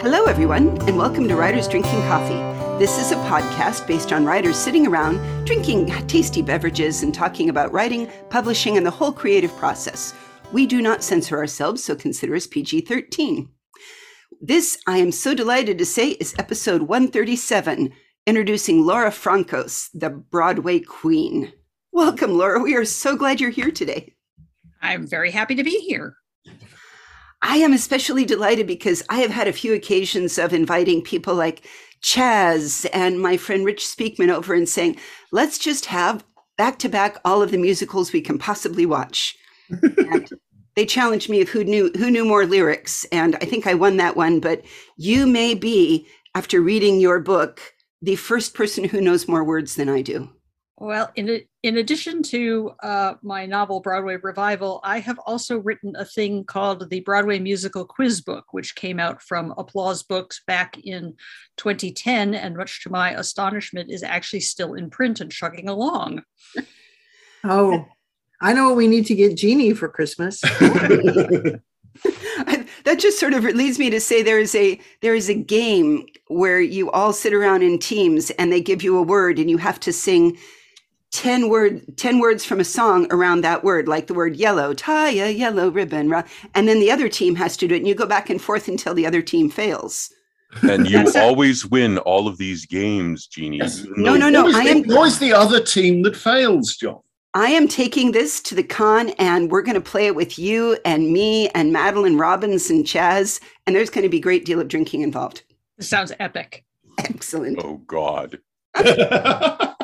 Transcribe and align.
Hello, 0.00 0.26
everyone, 0.26 0.80
and 0.86 0.96
welcome 0.96 1.26
to 1.26 1.34
Writers 1.34 1.66
Drinking 1.66 2.00
Coffee. 2.02 2.38
This 2.78 3.00
is 3.00 3.10
a 3.10 3.16
podcast 3.16 3.84
based 3.88 4.12
on 4.12 4.24
writers 4.24 4.56
sitting 4.56 4.86
around 4.86 5.18
drinking 5.44 5.88
tasty 6.06 6.40
beverages 6.40 7.02
and 7.02 7.12
talking 7.12 7.48
about 7.48 7.72
writing, 7.72 8.08
publishing, 8.30 8.76
and 8.76 8.86
the 8.86 8.92
whole 8.92 9.10
creative 9.10 9.50
process. 9.56 10.14
We 10.52 10.66
do 10.66 10.80
not 10.80 11.02
censor 11.02 11.36
ourselves, 11.36 11.82
so 11.82 11.96
consider 11.96 12.36
us 12.36 12.46
PG 12.46 12.82
13. 12.82 13.48
This, 14.40 14.78
I 14.86 14.98
am 14.98 15.10
so 15.10 15.34
delighted 15.34 15.78
to 15.78 15.84
say, 15.84 16.10
is 16.10 16.32
episode 16.38 16.82
137, 16.82 17.92
introducing 18.24 18.86
Laura 18.86 19.10
Frankos, 19.10 19.88
the 19.92 20.10
Broadway 20.10 20.78
Queen. 20.78 21.52
Welcome, 21.90 22.38
Laura. 22.38 22.60
We 22.60 22.76
are 22.76 22.84
so 22.84 23.16
glad 23.16 23.40
you're 23.40 23.50
here 23.50 23.72
today. 23.72 24.14
I'm 24.80 25.08
very 25.08 25.32
happy 25.32 25.56
to 25.56 25.64
be 25.64 25.80
here. 25.80 26.14
I 27.42 27.58
am 27.58 27.72
especially 27.72 28.24
delighted 28.24 28.66
because 28.66 29.02
I 29.08 29.18
have 29.18 29.30
had 29.30 29.48
a 29.48 29.52
few 29.52 29.72
occasions 29.74 30.38
of 30.38 30.52
inviting 30.52 31.02
people 31.02 31.34
like 31.34 31.66
Chaz 32.02 32.86
and 32.92 33.20
my 33.20 33.36
friend 33.36 33.64
Rich 33.64 33.84
Speakman 33.84 34.30
over 34.30 34.54
and 34.54 34.68
saying, 34.68 34.96
let's 35.30 35.58
just 35.58 35.86
have 35.86 36.24
back 36.56 36.78
to 36.80 36.88
back 36.88 37.18
all 37.24 37.42
of 37.42 37.50
the 37.50 37.58
musicals 37.58 38.12
we 38.12 38.20
can 38.20 38.38
possibly 38.38 38.86
watch. 38.86 39.36
and 39.70 40.28
they 40.76 40.84
challenged 40.84 41.28
me 41.28 41.40
of 41.40 41.48
who 41.48 41.64
knew 41.64 41.90
who 41.96 42.10
knew 42.10 42.24
more 42.24 42.46
lyrics, 42.46 43.04
and 43.06 43.36
I 43.36 43.44
think 43.46 43.66
I 43.66 43.74
won 43.74 43.96
that 43.96 44.16
one. 44.16 44.40
But 44.40 44.64
you 44.96 45.26
may 45.26 45.54
be, 45.54 46.06
after 46.34 46.60
reading 46.60 47.00
your 47.00 47.20
book, 47.20 47.60
the 48.02 48.16
first 48.16 48.54
person 48.54 48.84
who 48.84 49.00
knows 49.00 49.28
more 49.28 49.44
words 49.44 49.76
than 49.76 49.88
I 49.88 50.02
do. 50.02 50.28
Well, 50.76 51.10
in 51.16 51.40
in 51.62 51.78
addition 51.78 52.22
to 52.22 52.72
uh, 52.82 53.14
my 53.22 53.44
novel 53.44 53.80
Broadway 53.80 54.16
Revival, 54.22 54.80
I 54.84 55.00
have 55.00 55.18
also 55.26 55.58
written 55.58 55.94
a 55.96 56.04
thing 56.04 56.44
called 56.44 56.88
the 56.88 57.00
Broadway 57.00 57.40
Musical 57.40 57.84
Quiz 57.84 58.20
Book, 58.20 58.46
which 58.52 58.76
came 58.76 59.00
out 59.00 59.20
from 59.20 59.52
Applause 59.58 60.04
Books 60.04 60.40
back 60.46 60.78
in 60.84 61.16
2010, 61.56 62.34
and 62.34 62.56
much 62.56 62.82
to 62.84 62.90
my 62.90 63.10
astonishment, 63.10 63.90
is 63.90 64.04
actually 64.04 64.40
still 64.40 64.74
in 64.74 64.88
print 64.88 65.20
and 65.20 65.32
chugging 65.32 65.68
along. 65.68 66.22
Oh, 67.44 67.86
I 68.40 68.52
know 68.52 68.66
what 68.66 68.76
we 68.76 68.88
need 68.88 69.06
to 69.06 69.14
get 69.14 69.36
Jeannie 69.36 69.72
for 69.72 69.88
Christmas. 69.88 70.40
that 72.84 72.98
just 72.98 73.20
sort 73.20 73.32
of 73.32 73.44
leads 73.44 73.78
me 73.78 73.90
to 73.90 74.00
say 74.00 74.22
there 74.22 74.40
is 74.40 74.56
a 74.56 74.78
there 75.02 75.14
is 75.14 75.28
a 75.28 75.34
game 75.34 76.06
where 76.26 76.60
you 76.60 76.90
all 76.90 77.12
sit 77.12 77.32
around 77.32 77.62
in 77.62 77.78
teams 77.78 78.30
and 78.30 78.50
they 78.50 78.60
give 78.60 78.82
you 78.82 78.98
a 78.98 79.02
word 79.02 79.38
and 79.38 79.48
you 79.48 79.56
have 79.56 79.78
to 79.78 79.92
sing 79.92 80.36
10 81.12 81.48
word 81.48 81.96
10 81.96 82.18
words 82.18 82.44
from 82.44 82.60
a 82.60 82.64
song 82.64 83.06
around 83.10 83.40
that 83.40 83.64
word 83.64 83.88
like 83.88 84.06
the 84.06 84.14
word 84.14 84.36
yellow 84.36 84.74
tie 84.74 85.10
a 85.10 85.32
yellow 85.32 85.70
ribbon 85.70 86.12
and 86.54 86.68
then 86.68 86.80
the 86.80 86.90
other 86.90 87.08
team 87.08 87.34
has 87.34 87.56
to 87.56 87.66
do 87.66 87.74
it 87.74 87.78
and 87.78 87.88
you 87.88 87.94
go 87.94 88.06
back 88.06 88.28
and 88.28 88.42
forth 88.42 88.68
until 88.68 88.94
the 88.94 89.06
other 89.06 89.22
team 89.22 89.48
fails 89.48 90.12
and 90.62 90.88
you 90.88 91.04
always 91.16 91.64
win 91.66 91.98
all 91.98 92.28
of 92.28 92.36
these 92.36 92.66
games 92.66 93.26
jeannie 93.26 93.58
yes. 93.58 93.86
no 93.96 94.16
no 94.16 94.28
no 94.28 94.50
i 94.54 94.62
am 94.62 94.84
always 94.90 95.18
the 95.18 95.32
other 95.32 95.62
team 95.62 96.02
that 96.02 96.16
fails 96.16 96.76
john 96.76 97.00
I 97.34 97.50
am 97.50 97.68
taking 97.68 98.12
this 98.12 98.40
to 98.40 98.54
the 98.54 98.62
con 98.62 99.10
and 99.10 99.50
we're 99.50 99.62
going 99.62 99.74
to 99.74 99.80
play 99.80 100.06
it 100.06 100.14
with 100.14 100.38
you 100.38 100.78
and 100.84 101.12
me 101.12 101.48
and 101.50 101.72
Madeline 101.72 102.16
Robbins 102.16 102.70
and 102.70 102.84
Chaz. 102.84 103.38
And 103.66 103.76
there's 103.76 103.90
going 103.90 104.02
to 104.02 104.08
be 104.08 104.16
a 104.16 104.20
great 104.20 104.44
deal 104.46 104.60
of 104.60 104.66
drinking 104.66 105.02
involved. 105.02 105.44
This 105.76 105.88
sounds 105.88 106.10
epic. 106.18 106.64
Excellent. 106.98 107.60
Oh, 107.62 107.76
God. 107.86 108.40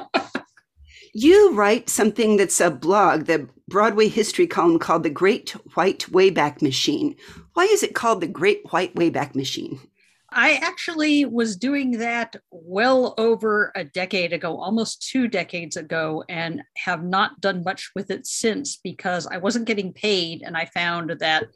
you 1.15 1.55
write 1.55 1.89
something 1.89 2.37
that's 2.37 2.61
a 2.61 2.71
blog, 2.71 3.27
the 3.27 3.49
Broadway 3.69 4.09
history 4.09 4.49
column 4.49 4.81
called 4.81 5.05
The 5.05 5.11
Great 5.11 5.51
White 5.75 6.07
Wayback 6.11 6.61
Machine. 6.61 7.15
Why 7.55 7.65
is 7.65 7.85
it 7.85 7.95
called 7.95 8.21
The 8.21 8.27
Great 8.27 8.61
White 8.71 8.95
Wayback 8.97 9.37
Machine? 9.37 9.79
I 10.31 10.55
actually 10.55 11.25
was 11.25 11.57
doing 11.57 11.93
that 11.99 12.35
well 12.51 13.15
over 13.17 13.71
a 13.77 13.85
decade 13.85 14.33
ago, 14.33 14.59
almost 14.59 15.09
two 15.09 15.29
decades 15.29 15.77
ago, 15.77 16.25
and 16.29 16.63
have 16.77 17.05
not 17.05 17.41
done 17.41 17.63
much 17.63 17.93
with 17.95 18.11
it 18.11 18.27
since 18.27 18.77
because 18.77 19.29
I 19.29 19.37
wasn't 19.37 19.67
getting 19.67 19.93
paid. 19.93 20.43
And 20.43 20.57
I 20.57 20.65
found 20.65 21.11
that 21.21 21.47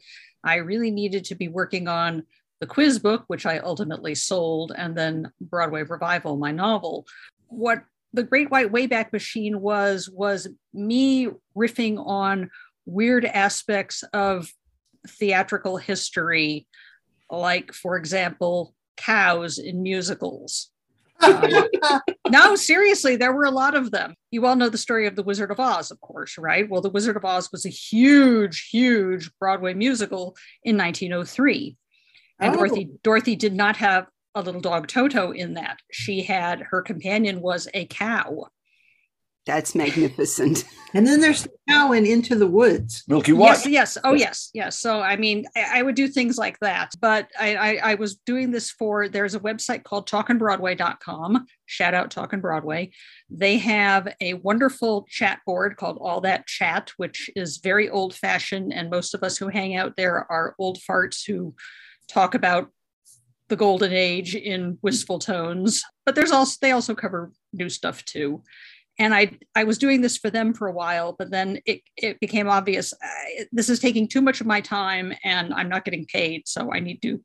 I 0.45 0.55
really 0.55 0.91
needed 0.91 1.25
to 1.25 1.35
be 1.35 1.49
working 1.49 1.89
on 1.89 2.23
the 2.61 2.67
quiz 2.67 2.97
book, 2.97 3.25
which 3.27 3.45
I 3.45 3.57
ultimately 3.57 4.15
sold, 4.15 4.71
and 4.73 4.95
then 4.95 5.33
Broadway 5.41 5.83
Revival, 5.83 6.37
my 6.37 6.53
novel. 6.53 7.05
What 7.47 7.83
the 8.13 8.23
Great 8.23 8.49
White 8.49 8.71
Wayback 8.71 9.13
Machine 9.13 9.61
was, 9.61 10.09
was 10.09 10.47
me 10.73 11.27
riffing 11.55 12.03
on 12.05 12.49
weird 12.85 13.25
aspects 13.25 14.03
of 14.13 14.51
theatrical 15.07 15.77
history 15.77 16.67
like, 17.29 17.73
for 17.73 17.95
example, 17.95 18.73
cows 18.97 19.57
in 19.57 19.83
musicals. 19.83 20.71
Um, 21.21 21.43
no, 22.29 22.55
seriously, 22.55 23.15
there 23.15 23.33
were 23.33 23.43
a 23.43 23.51
lot 23.51 23.75
of 23.75 23.91
them. 23.91 24.15
You 24.31 24.45
all 24.45 24.55
know 24.55 24.69
the 24.69 24.77
story 24.77 25.07
of 25.07 25.15
The 25.15 25.23
Wizard 25.23 25.51
of 25.51 25.59
Oz, 25.59 25.91
of 25.91 26.01
course, 26.01 26.37
right? 26.37 26.69
Well, 26.69 26.81
The 26.81 26.89
Wizard 26.89 27.17
of 27.17 27.25
Oz 27.25 27.51
was 27.51 27.65
a 27.65 27.69
huge, 27.69 28.69
huge 28.69 29.31
Broadway 29.39 29.73
musical 29.73 30.35
in 30.63 30.77
1903. 30.77 31.77
And 32.39 32.53
oh. 32.53 32.57
Dorothy, 32.57 32.89
Dorothy 33.03 33.35
did 33.35 33.53
not 33.53 33.77
have 33.77 34.07
a 34.35 34.41
little 34.41 34.61
dog 34.61 34.87
Toto 34.87 35.31
in 35.31 35.55
that. 35.55 35.79
She 35.91 36.23
had 36.23 36.61
her 36.61 36.81
companion 36.81 37.41
was 37.41 37.67
a 37.73 37.85
cow. 37.85 38.47
That's 39.45 39.73
magnificent. 39.73 40.63
and 40.93 41.07
then 41.07 41.21
there's 41.21 41.43
the 41.43 41.51
cow 41.67 41.91
in 41.93 42.05
Into 42.05 42.35
the 42.35 42.45
Woods. 42.45 43.03
Milky 43.07 43.33
Way. 43.33 43.47
Yes, 43.47 43.65
yes. 43.65 43.97
Oh, 44.03 44.13
yes, 44.13 44.51
yes. 44.53 44.79
So, 44.79 45.01
I 45.01 45.15
mean, 45.15 45.45
I, 45.55 45.79
I 45.79 45.81
would 45.81 45.95
do 45.95 46.07
things 46.07 46.37
like 46.37 46.59
that. 46.59 46.91
But 47.01 47.29
I, 47.39 47.55
I, 47.55 47.79
I, 47.91 47.95
was 47.95 48.17
doing 48.17 48.51
this 48.51 48.69
for, 48.69 49.09
there's 49.09 49.33
a 49.33 49.39
website 49.39 49.83
called 49.83 50.07
talkingbroadway.com. 50.07 51.47
Shout 51.65 51.93
out 51.95 52.11
Talkin' 52.11 52.41
Broadway. 52.41 52.91
They 53.29 53.57
have 53.57 54.13
a 54.21 54.35
wonderful 54.35 55.07
chat 55.09 55.39
board 55.47 55.77
called 55.77 55.97
All 55.99 56.21
That 56.21 56.45
Chat, 56.45 56.91
which 56.97 57.31
is 57.35 57.57
very 57.57 57.89
old 57.89 58.13
fashioned. 58.13 58.71
And 58.71 58.91
most 58.91 59.15
of 59.15 59.23
us 59.23 59.37
who 59.37 59.47
hang 59.47 59.75
out 59.75 59.95
there 59.97 60.31
are 60.31 60.53
old 60.59 60.77
farts 60.77 61.25
who 61.25 61.55
talk 62.07 62.35
about 62.35 62.69
the 63.49 63.55
golden 63.55 63.91
age 63.91 64.35
in 64.35 64.77
wistful 64.81 65.19
tones. 65.19 65.83
But 66.05 66.15
there's 66.15 66.31
also, 66.31 66.57
they 66.61 66.71
also 66.71 66.95
cover 66.95 67.31
new 67.53 67.69
stuff 67.69 68.05
too 68.05 68.43
and 68.99 69.15
I 69.15 69.31
I 69.55 69.63
was 69.63 69.77
doing 69.77 70.01
this 70.01 70.17
for 70.17 70.29
them 70.29 70.53
for 70.53 70.67
a 70.67 70.73
while, 70.73 71.15
but 71.17 71.31
then 71.31 71.59
it 71.65 71.81
it 71.95 72.19
became 72.19 72.49
obvious 72.49 72.93
uh, 72.93 73.43
this 73.51 73.69
is 73.69 73.79
taking 73.79 74.07
too 74.07 74.21
much 74.21 74.41
of 74.41 74.47
my 74.47 74.61
time, 74.61 75.13
and 75.23 75.53
I'm 75.53 75.69
not 75.69 75.85
getting 75.85 76.05
paid, 76.05 76.47
so 76.47 76.71
I 76.71 76.81
need 76.81 77.01
to 77.03 77.23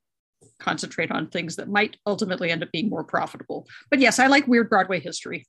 concentrate 0.60 1.10
on 1.10 1.28
things 1.28 1.56
that 1.56 1.68
might 1.68 1.96
ultimately 2.06 2.50
end 2.50 2.62
up 2.62 2.70
being 2.70 2.88
more 2.88 3.04
profitable. 3.04 3.66
But 3.90 3.98
yes, 3.98 4.18
I 4.18 4.28
like 4.28 4.46
weird 4.46 4.70
Broadway 4.70 5.00
history. 5.00 5.46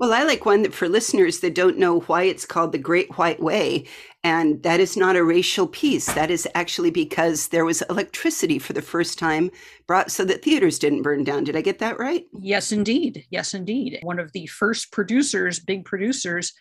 Well, 0.00 0.14
I 0.14 0.22
like 0.22 0.46
one 0.46 0.62
that 0.62 0.72
for 0.72 0.88
listeners 0.88 1.40
that 1.40 1.54
don't 1.54 1.76
know 1.76 2.00
why 2.00 2.22
it's 2.22 2.46
called 2.46 2.72
the 2.72 2.78
Great 2.78 3.18
White 3.18 3.38
Way. 3.38 3.84
And 4.24 4.62
that 4.62 4.80
is 4.80 4.96
not 4.96 5.14
a 5.14 5.22
racial 5.22 5.66
piece. 5.66 6.06
That 6.14 6.30
is 6.30 6.48
actually 6.54 6.90
because 6.90 7.48
there 7.48 7.66
was 7.66 7.82
electricity 7.82 8.58
for 8.58 8.72
the 8.72 8.80
first 8.80 9.18
time 9.18 9.50
brought 9.86 10.10
so 10.10 10.24
that 10.24 10.42
theaters 10.42 10.78
didn't 10.78 11.02
burn 11.02 11.22
down. 11.22 11.44
Did 11.44 11.54
I 11.54 11.60
get 11.60 11.80
that 11.80 11.98
right? 11.98 12.24
Yes, 12.40 12.72
indeed. 12.72 13.26
Yes, 13.28 13.52
indeed. 13.52 13.98
One 14.00 14.18
of 14.18 14.32
the 14.32 14.46
first 14.46 14.90
producers, 14.90 15.60
big 15.60 15.84
producers, 15.84 16.54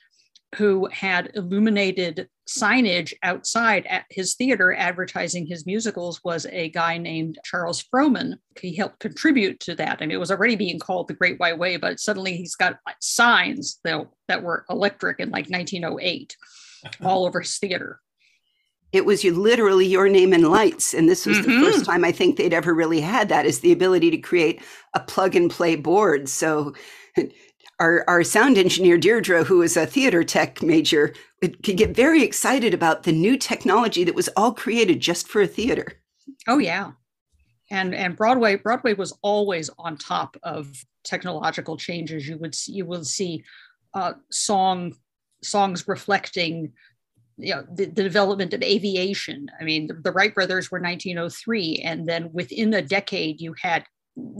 who 0.55 0.87
had 0.91 1.31
illuminated 1.35 2.27
signage 2.47 3.13
outside 3.21 3.85
at 3.85 4.05
his 4.09 4.33
theater 4.33 4.73
advertising 4.73 5.45
his 5.45 5.65
musicals 5.65 6.19
was 6.23 6.47
a 6.47 6.69
guy 6.69 6.97
named 6.97 7.37
Charles 7.43 7.83
Frohman. 7.83 8.35
He 8.59 8.75
helped 8.75 8.99
contribute 8.99 9.59
to 9.61 9.75
that. 9.75 9.97
I 9.99 10.05
mean, 10.05 10.11
it 10.11 10.19
was 10.19 10.31
already 10.31 10.55
being 10.55 10.79
called 10.79 11.07
the 11.07 11.13
Great 11.13 11.39
White 11.39 11.59
Way, 11.59 11.77
but 11.77 11.99
suddenly 11.99 12.35
he's 12.35 12.55
got 12.55 12.79
signs 12.99 13.79
that, 13.83 14.07
that 14.27 14.41
were 14.41 14.65
electric 14.69 15.19
in 15.19 15.29
like 15.29 15.49
1908 15.49 16.35
all 17.03 17.25
over 17.25 17.41
his 17.41 17.57
theater. 17.59 17.99
It 18.91 19.05
was 19.05 19.23
you 19.23 19.35
literally 19.35 19.85
your 19.85 20.09
name 20.09 20.33
and 20.33 20.49
lights. 20.49 20.95
And 20.95 21.07
this 21.07 21.27
was 21.27 21.37
mm-hmm. 21.37 21.61
the 21.61 21.71
first 21.71 21.85
time 21.85 22.03
I 22.03 22.11
think 22.11 22.37
they'd 22.37 22.55
ever 22.55 22.73
really 22.73 23.01
had 23.01 23.29
that 23.29 23.45
is 23.45 23.59
the 23.59 23.71
ability 23.71 24.09
to 24.09 24.17
create 24.17 24.63
a 24.95 24.99
plug 24.99 25.35
and 25.35 25.51
play 25.51 25.75
board. 25.75 26.27
So 26.27 26.73
our, 27.79 28.03
our 28.07 28.23
sound 28.23 28.57
engineer 28.57 28.97
Deirdre, 28.97 29.43
who 29.43 29.61
is 29.61 29.77
a 29.77 29.85
theater 29.85 30.23
tech 30.23 30.61
major, 30.61 31.13
could 31.41 31.77
get 31.77 31.95
very 31.95 32.23
excited 32.23 32.73
about 32.73 33.03
the 33.03 33.11
new 33.11 33.37
technology 33.37 34.03
that 34.03 34.15
was 34.15 34.29
all 34.35 34.53
created 34.53 34.99
just 34.99 35.27
for 35.27 35.41
a 35.41 35.47
theater. 35.47 35.93
Oh 36.47 36.57
yeah, 36.57 36.91
and 37.71 37.95
and 37.95 38.15
Broadway 38.15 38.55
Broadway 38.55 38.93
was 38.93 39.17
always 39.21 39.69
on 39.79 39.97
top 39.97 40.35
of 40.43 40.85
technological 41.03 41.77
changes. 41.77 42.27
You 42.27 42.37
would 42.37 42.53
see, 42.53 42.73
you 42.73 42.85
will 42.85 43.05
see 43.05 43.43
uh, 43.93 44.13
song 44.29 44.95
songs 45.41 45.87
reflecting 45.87 46.73
you 47.37 47.55
know 47.55 47.65
the, 47.73 47.85
the, 47.85 48.03
development 48.03 48.53
of 48.53 48.61
aviation. 48.61 49.49
I 49.59 49.63
mean, 49.63 49.87
the, 49.87 49.93
the 49.93 50.11
Wright 50.11 50.35
brothers 50.35 50.69
were 50.69 50.79
1903, 50.79 51.81
and 51.85 52.07
then 52.07 52.31
within 52.33 52.73
a 52.73 52.81
decade, 52.81 53.39
you 53.39 53.55
had 53.61 53.85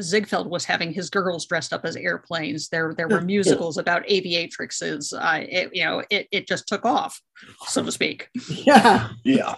Ziegfeld 0.01 0.49
was 0.49 0.65
having 0.65 0.93
his 0.93 1.09
girls 1.09 1.45
dressed 1.45 1.73
up 1.73 1.85
as 1.85 1.95
airplanes. 1.95 2.69
There, 2.69 2.93
there 2.95 3.07
were 3.07 3.21
musicals 3.21 3.77
about 3.77 4.07
aviatrixes. 4.07 5.13
Uh, 5.13 5.45
it, 5.49 5.69
you 5.73 5.83
know, 5.83 6.03
it, 6.09 6.27
it 6.31 6.47
just 6.47 6.67
took 6.67 6.85
off, 6.85 7.21
so 7.67 7.83
to 7.83 7.91
speak. 7.91 8.29
Yeah, 8.49 9.09
yeah. 9.23 9.55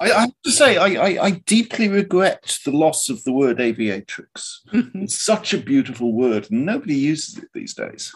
I, 0.00 0.12
I 0.12 0.20
have 0.22 0.42
to 0.44 0.50
say, 0.50 0.76
I, 0.76 0.86
I, 0.86 1.24
I 1.24 1.30
deeply 1.46 1.88
regret 1.88 2.58
the 2.64 2.70
loss 2.70 3.08
of 3.08 3.22
the 3.24 3.32
word 3.32 3.58
aviatrix. 3.58 4.58
It's 4.72 5.20
such 5.20 5.52
a 5.52 5.58
beautiful 5.58 6.12
word, 6.12 6.50
and 6.50 6.64
nobody 6.64 6.94
uses 6.94 7.38
it 7.38 7.48
these 7.52 7.74
days. 7.74 8.14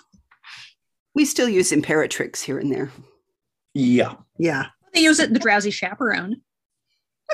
We 1.14 1.24
still 1.24 1.48
use 1.48 1.70
imperatrix 1.72 2.40
here 2.42 2.58
and 2.58 2.72
there. 2.72 2.90
Yeah. 3.74 4.14
Yeah. 4.38 4.66
they 4.92 5.00
use 5.00 5.18
it 5.20 5.28
in 5.28 5.32
the 5.34 5.40
drowsy 5.40 5.70
chaperone. 5.70 6.40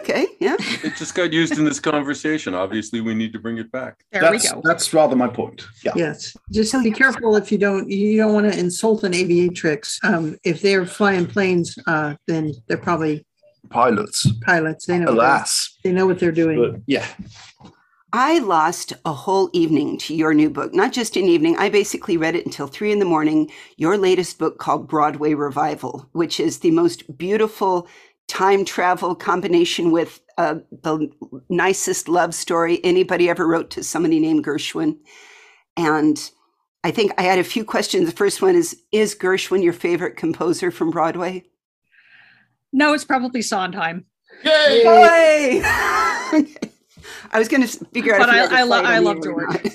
Okay, 0.00 0.26
yeah. 0.40 0.56
It 0.58 0.96
just 0.96 1.14
got 1.14 1.32
used 1.32 1.58
in 1.58 1.64
this 1.64 1.80
conversation. 1.80 2.54
Obviously, 2.54 3.00
we 3.00 3.14
need 3.14 3.32
to 3.32 3.38
bring 3.38 3.58
it 3.58 3.70
back. 3.70 4.04
There 4.12 4.22
that's, 4.22 4.44
we 4.44 4.50
go. 4.50 4.62
That's 4.64 4.92
rather 4.94 5.16
my 5.16 5.28
point. 5.28 5.66
Yeah. 5.84 5.92
Yes. 5.96 6.36
Just 6.50 6.72
be 6.82 6.90
careful 6.90 7.36
if 7.36 7.52
you 7.52 7.58
don't 7.58 7.90
you 7.90 8.16
don't 8.16 8.32
want 8.32 8.52
to 8.52 8.58
insult 8.58 9.04
an 9.04 9.12
aviatrix. 9.12 10.02
Um, 10.04 10.38
if 10.44 10.62
they're 10.62 10.86
flying 10.86 11.26
planes, 11.26 11.78
uh, 11.86 12.14
then 12.26 12.54
they're 12.66 12.78
probably 12.78 13.24
Pilots, 13.68 14.26
pilots. 14.44 14.86
They 14.86 14.98
know 14.98 15.12
alas. 15.12 15.78
they 15.84 15.92
know 15.92 16.06
what 16.06 16.18
they're 16.18 16.32
doing. 16.32 16.58
But 16.58 16.80
yeah. 16.86 17.06
I 18.12 18.40
lost 18.40 18.92
a 19.04 19.12
whole 19.12 19.48
evening 19.52 19.96
to 19.98 20.14
your 20.14 20.34
new 20.34 20.50
book. 20.50 20.74
Not 20.74 20.92
just 20.92 21.16
an 21.16 21.26
evening, 21.26 21.56
I 21.56 21.68
basically 21.68 22.16
read 22.16 22.34
it 22.34 22.44
until 22.44 22.66
three 22.66 22.90
in 22.90 22.98
the 22.98 23.04
morning. 23.04 23.48
Your 23.76 23.96
latest 23.96 24.40
book 24.40 24.58
called 24.58 24.88
Broadway 24.88 25.34
Revival, 25.34 26.08
which 26.10 26.40
is 26.40 26.58
the 26.58 26.72
most 26.72 27.16
beautiful 27.16 27.86
time 28.30 28.64
travel 28.64 29.14
combination 29.16 29.90
with 29.90 30.20
uh, 30.38 30.54
the 30.82 31.10
nicest 31.48 32.08
love 32.08 32.32
story 32.34 32.80
anybody 32.84 33.28
ever 33.28 33.46
wrote 33.46 33.70
to 33.70 33.82
somebody 33.82 34.20
named 34.20 34.44
Gershwin. 34.44 34.96
And 35.76 36.30
I 36.84 36.92
think 36.92 37.12
I 37.18 37.22
had 37.22 37.40
a 37.40 37.44
few 37.44 37.64
questions. 37.64 38.08
The 38.08 38.16
first 38.16 38.40
one 38.40 38.54
is 38.54 38.80
Is 38.92 39.14
Gershwin 39.16 39.62
your 39.64 39.72
favorite 39.72 40.16
composer 40.16 40.70
from 40.70 40.90
Broadway? 40.90 41.44
no, 42.72 42.92
it's 42.92 43.04
probably 43.04 43.42
Sondheim. 43.42 44.06
Yay! 44.44 44.82
Boy! 44.84 45.60
I 47.32 47.38
was 47.38 47.48
going 47.48 47.66
to 47.66 47.84
figure 47.86 48.14
out. 48.14 48.20
But 48.20 48.28
if 48.28 48.52
I- 48.52 48.60
I 48.60 48.62
lo- 48.62 48.82
I 48.82 48.98
love 48.98 49.22
George. 49.22 49.72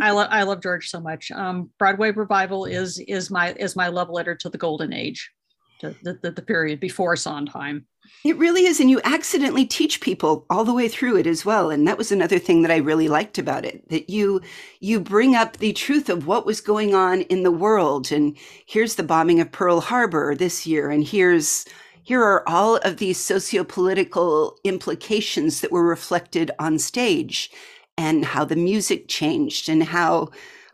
I 0.00 0.10
love 0.10 0.28
I 0.30 0.42
love 0.42 0.60
George 0.62 0.88
so 0.90 1.00
much. 1.00 1.30
Um, 1.30 1.70
Broadway 1.78 2.10
revival 2.10 2.64
is 2.66 2.98
is 3.08 3.30
my 3.30 3.52
is 3.54 3.76
my 3.76 3.88
love 3.88 4.10
letter 4.10 4.34
to 4.34 4.50
the 4.50 4.58
golden 4.58 4.92
age, 4.92 5.20
to 5.20 5.43
the, 5.80 6.18
the, 6.22 6.30
the 6.30 6.42
period 6.42 6.80
before 6.80 7.16
Sondheim. 7.16 7.86
It 8.24 8.36
really 8.36 8.66
is. 8.66 8.80
And 8.80 8.90
you 8.90 9.00
accidentally 9.04 9.66
teach 9.66 10.00
people 10.00 10.44
all 10.50 10.64
the 10.64 10.74
way 10.74 10.88
through 10.88 11.16
it 11.16 11.26
as 11.26 11.44
well. 11.44 11.70
And 11.70 11.86
that 11.88 11.98
was 11.98 12.12
another 12.12 12.38
thing 12.38 12.62
that 12.62 12.70
I 12.70 12.76
really 12.76 13.08
liked 13.08 13.38
about 13.38 13.64
it, 13.64 13.88
that 13.88 14.10
you, 14.10 14.40
you 14.80 15.00
bring 15.00 15.34
up 15.34 15.56
the 15.56 15.72
truth 15.72 16.08
of 16.08 16.26
what 16.26 16.46
was 16.46 16.60
going 16.60 16.94
on 16.94 17.22
in 17.22 17.42
the 17.42 17.50
world. 17.50 18.12
And 18.12 18.36
here's 18.66 18.94
the 18.94 19.02
bombing 19.02 19.40
of 19.40 19.52
Pearl 19.52 19.80
Harbor 19.80 20.34
this 20.34 20.66
year. 20.66 20.90
And 20.90 21.02
here's, 21.02 21.64
here 22.02 22.22
are 22.22 22.46
all 22.46 22.76
of 22.76 22.98
these 22.98 23.18
socio-political 23.18 24.58
implications 24.64 25.60
that 25.62 25.72
were 25.72 25.86
reflected 25.86 26.50
on 26.58 26.78
stage 26.78 27.50
and 27.96 28.24
how 28.24 28.44
the 28.44 28.56
music 28.56 29.08
changed 29.08 29.68
and 29.68 29.82
how 29.82 30.28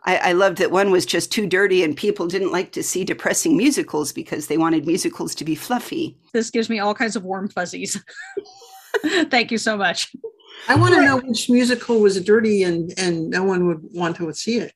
I, 0.04 0.16
I 0.16 0.32
loved 0.32 0.58
that 0.58 0.70
one 0.70 0.90
was 0.90 1.04
just 1.04 1.30
too 1.30 1.46
dirty 1.46 1.82
and 1.84 1.96
people 1.96 2.26
didn't 2.26 2.52
like 2.52 2.72
to 2.72 2.82
see 2.82 3.04
depressing 3.04 3.56
musicals 3.56 4.12
because 4.12 4.46
they 4.46 4.56
wanted 4.58 4.86
musicals 4.86 5.34
to 5.36 5.44
be 5.44 5.54
fluffy. 5.54 6.16
This 6.32 6.50
gives 6.50 6.70
me 6.70 6.78
all 6.78 6.94
kinds 6.94 7.16
of 7.16 7.24
warm 7.24 7.48
fuzzies. 7.48 8.02
Thank 9.04 9.50
you 9.50 9.58
so 9.58 9.76
much. 9.76 10.14
I 10.68 10.74
want 10.74 10.94
to 10.94 11.02
know 11.02 11.18
which 11.18 11.48
musical 11.50 12.00
was 12.00 12.22
dirty 12.22 12.62
and 12.62 12.92
and 12.98 13.30
no 13.30 13.44
one 13.44 13.66
would 13.66 13.80
want 13.92 14.16
to 14.16 14.32
see 14.34 14.58
it. 14.58 14.72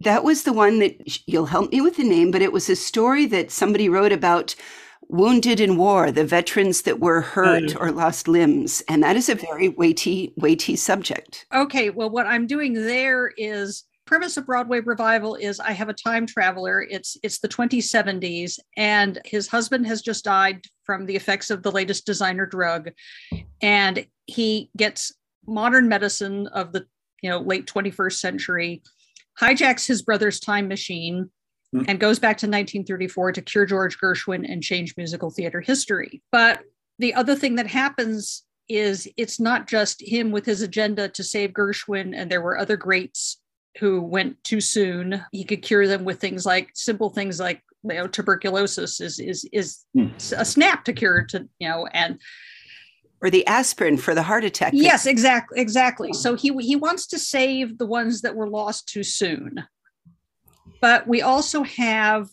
That 0.00 0.24
was 0.24 0.42
the 0.42 0.52
one 0.52 0.80
that 0.80 1.28
you'll 1.28 1.46
help 1.46 1.70
me 1.70 1.80
with 1.80 1.96
the 1.96 2.04
name, 2.04 2.30
but 2.32 2.42
it 2.42 2.52
was 2.52 2.68
a 2.68 2.76
story 2.76 3.26
that 3.26 3.50
somebody 3.52 3.88
wrote 3.88 4.12
about 4.12 4.54
wounded 5.08 5.60
in 5.60 5.76
war, 5.76 6.10
the 6.10 6.24
veterans 6.24 6.82
that 6.82 6.98
were 7.00 7.20
hurt 7.20 7.64
Mm. 7.64 7.80
or 7.80 7.92
lost 7.92 8.26
limbs. 8.28 8.82
And 8.88 9.02
that 9.02 9.16
is 9.16 9.28
a 9.28 9.34
very 9.34 9.68
weighty, 9.68 10.32
weighty 10.36 10.74
subject. 10.74 11.46
Okay, 11.52 11.90
well, 11.90 12.10
what 12.10 12.26
I'm 12.26 12.46
doing 12.46 12.74
there 12.74 13.32
is 13.36 13.84
premise 14.12 14.36
of 14.36 14.44
Broadway 14.44 14.80
revival 14.80 15.36
is 15.36 15.58
I 15.58 15.72
have 15.72 15.88
a 15.88 15.94
time 15.94 16.26
traveler. 16.26 16.82
It's 16.82 17.16
it's 17.22 17.38
the 17.38 17.48
2070s, 17.48 18.58
and 18.76 19.18
his 19.24 19.48
husband 19.48 19.86
has 19.86 20.02
just 20.02 20.22
died 20.22 20.60
from 20.84 21.06
the 21.06 21.16
effects 21.16 21.48
of 21.48 21.62
the 21.62 21.72
latest 21.72 22.04
designer 22.04 22.44
drug, 22.44 22.90
and 23.62 24.04
he 24.26 24.68
gets 24.76 25.14
modern 25.46 25.88
medicine 25.88 26.46
of 26.48 26.74
the 26.74 26.84
you 27.22 27.30
know 27.30 27.38
late 27.38 27.64
21st 27.64 28.18
century, 28.18 28.82
hijacks 29.40 29.86
his 29.86 30.02
brother's 30.02 30.38
time 30.38 30.68
machine. 30.68 31.30
Hmm. 31.72 31.84
And 31.88 31.98
goes 31.98 32.18
back 32.18 32.36
to 32.36 32.46
1934 32.46 33.32
to 33.32 33.40
cure 33.40 33.64
George 33.64 33.96
Gershwin 33.98 34.44
and 34.46 34.62
change 34.62 34.94
musical 34.98 35.30
theater 35.30 35.62
history. 35.62 36.22
But 36.30 36.60
the 36.98 37.14
other 37.14 37.34
thing 37.34 37.54
that 37.54 37.66
happens 37.66 38.42
is 38.68 39.08
it's 39.16 39.40
not 39.40 39.66
just 39.66 40.02
him 40.02 40.32
with 40.32 40.44
his 40.44 40.60
agenda 40.60 41.08
to 41.08 41.24
save 41.24 41.52
Gershwin, 41.52 42.12
and 42.14 42.30
there 42.30 42.42
were 42.42 42.58
other 42.58 42.76
greats 42.76 43.38
who 43.78 44.00
went 44.02 44.42
too 44.44 44.60
soon. 44.60 45.24
He 45.32 45.44
could 45.44 45.62
cure 45.62 45.86
them 45.86 46.04
with 46.04 46.20
things 46.20 46.44
like 46.44 46.70
simple 46.74 47.10
things 47.10 47.40
like 47.40 47.62
you 47.84 47.94
know 47.94 48.06
tuberculosis 48.06 49.00
is 49.00 49.18
is 49.18 49.48
is 49.52 49.84
Hmm. 49.94 50.08
a 50.36 50.44
snap 50.44 50.84
to 50.84 50.92
cure 50.92 51.24
to 51.30 51.48
you 51.58 51.68
know 51.68 51.86
and 51.92 52.20
Or 53.20 53.28
the 53.30 53.46
aspirin 53.46 53.96
for 53.96 54.14
the 54.14 54.22
heart 54.22 54.44
attack. 54.44 54.72
yes 54.74 55.06
exactly 55.06 55.60
exactly 55.60 56.12
so 56.12 56.36
he 56.36 56.52
he 56.60 56.76
wants 56.76 57.06
to 57.08 57.18
save 57.18 57.78
the 57.78 57.86
ones 57.86 58.20
that 58.22 58.36
were 58.36 58.48
lost 58.48 58.88
too 58.88 59.02
soon 59.02 59.64
but 60.80 61.08
we 61.08 61.22
also 61.22 61.62
have 61.64 62.28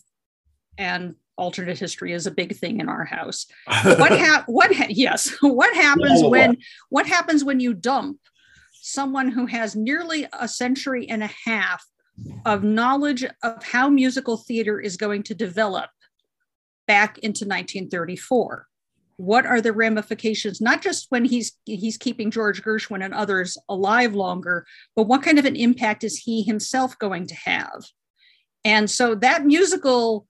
and 0.78 1.16
alternate 1.36 1.78
history 1.78 2.12
is 2.12 2.26
a 2.28 2.30
big 2.30 2.54
thing 2.56 2.78
in 2.80 2.88
our 2.88 3.04
house 3.04 3.46
what 3.82 4.12
hap- 4.16 4.44
what 4.46 4.72
ha- 4.74 4.86
yes 4.88 5.34
what 5.40 5.74
happens 5.74 6.20
Yeah, 6.20 6.28
what? 6.28 6.30
when 6.30 6.56
what 6.90 7.06
happens 7.06 7.42
when 7.42 7.58
you 7.58 7.74
dump 7.74 8.18
someone 8.92 9.30
who 9.30 9.46
has 9.46 9.76
nearly 9.76 10.26
a 10.32 10.48
century 10.48 11.08
and 11.08 11.22
a 11.22 11.30
half 11.44 11.84
of 12.44 12.64
knowledge 12.64 13.24
of 13.42 13.62
how 13.64 13.88
musical 13.88 14.36
theater 14.36 14.80
is 14.80 14.96
going 14.96 15.22
to 15.22 15.34
develop 15.34 15.90
back 16.86 17.18
into 17.18 17.44
1934 17.44 18.66
what 19.16 19.44
are 19.44 19.60
the 19.60 19.72
ramifications 19.72 20.60
not 20.60 20.82
just 20.82 21.06
when 21.10 21.24
he's 21.24 21.52
he's 21.64 21.96
keeping 21.96 22.30
george 22.30 22.62
gershwin 22.62 23.04
and 23.04 23.14
others 23.14 23.56
alive 23.68 24.14
longer 24.14 24.66
but 24.96 25.06
what 25.06 25.22
kind 25.22 25.38
of 25.38 25.44
an 25.44 25.56
impact 25.56 26.04
is 26.04 26.18
he 26.18 26.42
himself 26.42 26.98
going 26.98 27.26
to 27.26 27.34
have? 27.34 27.84
And 28.64 28.90
so 28.90 29.14
that 29.16 29.46
musical 29.46 30.26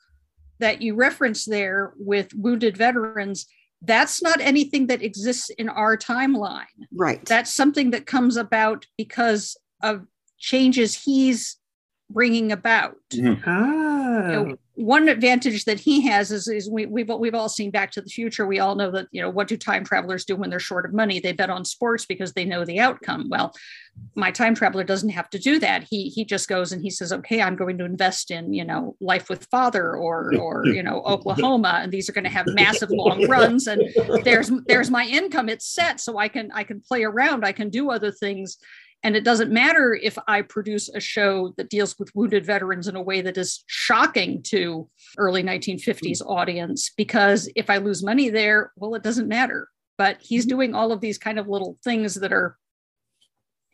that 0.61 0.83
you 0.83 0.95
reference 0.95 1.45
there 1.45 1.95
with 1.97 2.33
wounded 2.35 2.77
veterans 2.77 3.47
that's 3.83 4.23
not 4.23 4.41
anything 4.41 4.89
that 4.89 5.03
exists 5.03 5.51
in 5.51 5.69
our 5.69 5.97
timeline. 5.97 6.65
Right. 6.95 7.25
that's 7.25 7.53
something 7.53 7.91
that 7.93 8.07
comes 8.07 8.37
about 8.37 8.87
because 8.97 9.57
of 9.83 10.07
changes 10.39 10.95
he's 10.95 11.57
bringing 12.11 12.53
about. 12.53 12.97
Ah, 13.15 13.17
you 13.17 14.33
know, 14.33 14.57
one 14.81 15.09
advantage 15.09 15.65
that 15.65 15.81
he 15.81 16.01
has 16.03 16.31
is, 16.31 16.49
is 16.49 16.71
we, 16.71 16.87
we've, 16.87 17.09
we've 17.09 17.35
all 17.35 17.49
seen 17.49 17.71
back 17.71 17.91
to 17.93 18.01
the 18.01 18.09
future. 18.09 18.47
We 18.47 18.59
all 18.59 18.75
know 18.75 18.91
that 18.93 19.09
you 19.11 19.23
know 19.23 19.31
what 19.31 19.49
do 19.49 19.57
time 19.57 19.85
travelers 19.85 20.25
do 20.25 20.37
when 20.37 20.51
they're 20.51 20.59
short 20.59 20.87
of 20.87 20.93
money? 20.93 21.21
They 21.21 21.33
bet 21.33 21.51
on 21.51 21.65
sports 21.65 22.07
because 22.07 22.33
they 22.33 22.45
know 22.45 22.65
the 22.65 22.81
outcome. 22.81 23.29
Well 23.29 23.55
my 24.15 24.31
time 24.31 24.55
traveler 24.55 24.85
doesn't 24.85 25.11
have 25.11 25.31
to 25.31 25.39
do 25.39 25.59
that. 25.59 25.85
He 25.89 26.09
he 26.09 26.25
just 26.25 26.49
goes 26.49 26.73
and 26.73 26.83
he 26.83 26.91
says 26.91 27.13
okay 27.13 27.41
i'm 27.41 27.57
going 27.57 27.79
to 27.79 27.85
invest 27.85 28.31
in 28.31 28.53
you 28.53 28.65
know 28.65 28.97
life 29.01 29.29
with 29.29 29.47
father 29.51 29.97
or 29.97 30.35
or 30.37 30.67
you 30.67 30.83
know 30.83 31.03
oklahoma 31.03 31.81
and 31.83 31.93
these 31.93 32.09
are 32.09 32.13
going 32.13 32.25
to 32.25 32.31
have 32.31 32.47
massive 32.49 32.91
long 32.91 33.27
runs 33.29 33.67
and 33.67 33.83
there's 34.25 34.51
there's 34.67 34.91
my 34.91 35.05
income 35.07 35.49
it's 35.49 35.67
set 35.67 36.01
so 36.01 36.19
i 36.19 36.29
can 36.29 36.51
i 36.53 36.65
can 36.65 36.81
play 36.81 37.05
around 37.05 37.45
i 37.45 37.53
can 37.53 37.69
do 37.69 37.91
other 37.91 38.11
things 38.11 38.59
and 39.03 39.17
it 39.17 39.25
doesn't 39.25 39.51
matter 39.51 39.95
if 39.95 40.19
I 40.29 40.43
produce 40.43 40.89
a 40.91 41.01
show 41.01 41.55
that 41.57 41.71
deals 41.71 41.99
with 41.99 42.15
wounded 42.15 42.45
veterans 42.45 42.87
in 42.87 42.97
a 42.97 43.03
way 43.03 43.23
that 43.23 43.39
is 43.39 43.65
shocking 43.67 44.43
to 44.45 44.89
early 45.17 45.43
1950s 45.43 46.21
audience, 46.27 46.91
because 46.97 47.51
if 47.57 47.71
I 47.71 47.79
lose 47.79 48.05
money 48.05 48.29
there, 48.29 48.73
well, 48.77 48.95
it 48.95 49.03
doesn't 49.03 49.29
matter. 49.29 49.69
But 49.97 50.19
he's 50.21 50.45
mm-hmm. 50.45 50.57
doing 50.57 50.75
all 50.75 50.93
of 50.93 51.01
these 51.01 51.19
kind 51.19 51.39
of 51.39 51.49
little 51.49 51.79
things 51.83 52.15
that 52.17 52.33
are 52.33 52.59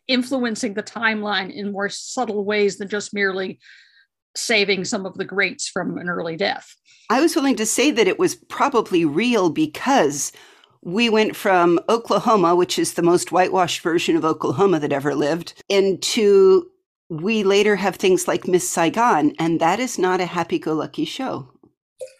influencing 0.07 0.73
the 0.73 0.83
timeline 0.83 1.53
in 1.53 1.73
more 1.73 1.89
subtle 1.89 2.45
ways 2.45 2.77
than 2.77 2.87
just 2.87 3.13
merely 3.13 3.59
saving 4.35 4.85
some 4.85 5.05
of 5.05 5.15
the 5.15 5.25
greats 5.25 5.67
from 5.67 5.97
an 5.97 6.09
early 6.09 6.37
death. 6.37 6.73
I 7.09 7.19
was 7.19 7.35
willing 7.35 7.55
to 7.57 7.65
say 7.65 7.91
that 7.91 8.07
it 8.07 8.19
was 8.19 8.35
probably 8.35 9.03
real 9.03 9.49
because 9.49 10.31
we 10.87 11.09
went 11.09 11.35
from 11.35 11.81
Oklahoma, 11.89 12.55
which 12.55 12.79
is 12.79 12.93
the 12.93 13.01
most 13.01 13.29
whitewashed 13.33 13.81
version 13.81 14.15
of 14.15 14.23
Oklahoma 14.23 14.79
that 14.79 14.93
ever 14.93 15.13
lived, 15.13 15.61
into 15.67 16.65
we 17.09 17.43
later 17.43 17.75
have 17.75 17.97
things 17.97 18.25
like 18.25 18.47
Miss 18.47 18.67
Saigon, 18.69 19.33
and 19.37 19.59
that 19.59 19.81
is 19.81 19.99
not 19.99 20.21
a 20.21 20.25
happy 20.25 20.57
go 20.57 20.73
lucky 20.73 21.03
show. 21.03 21.51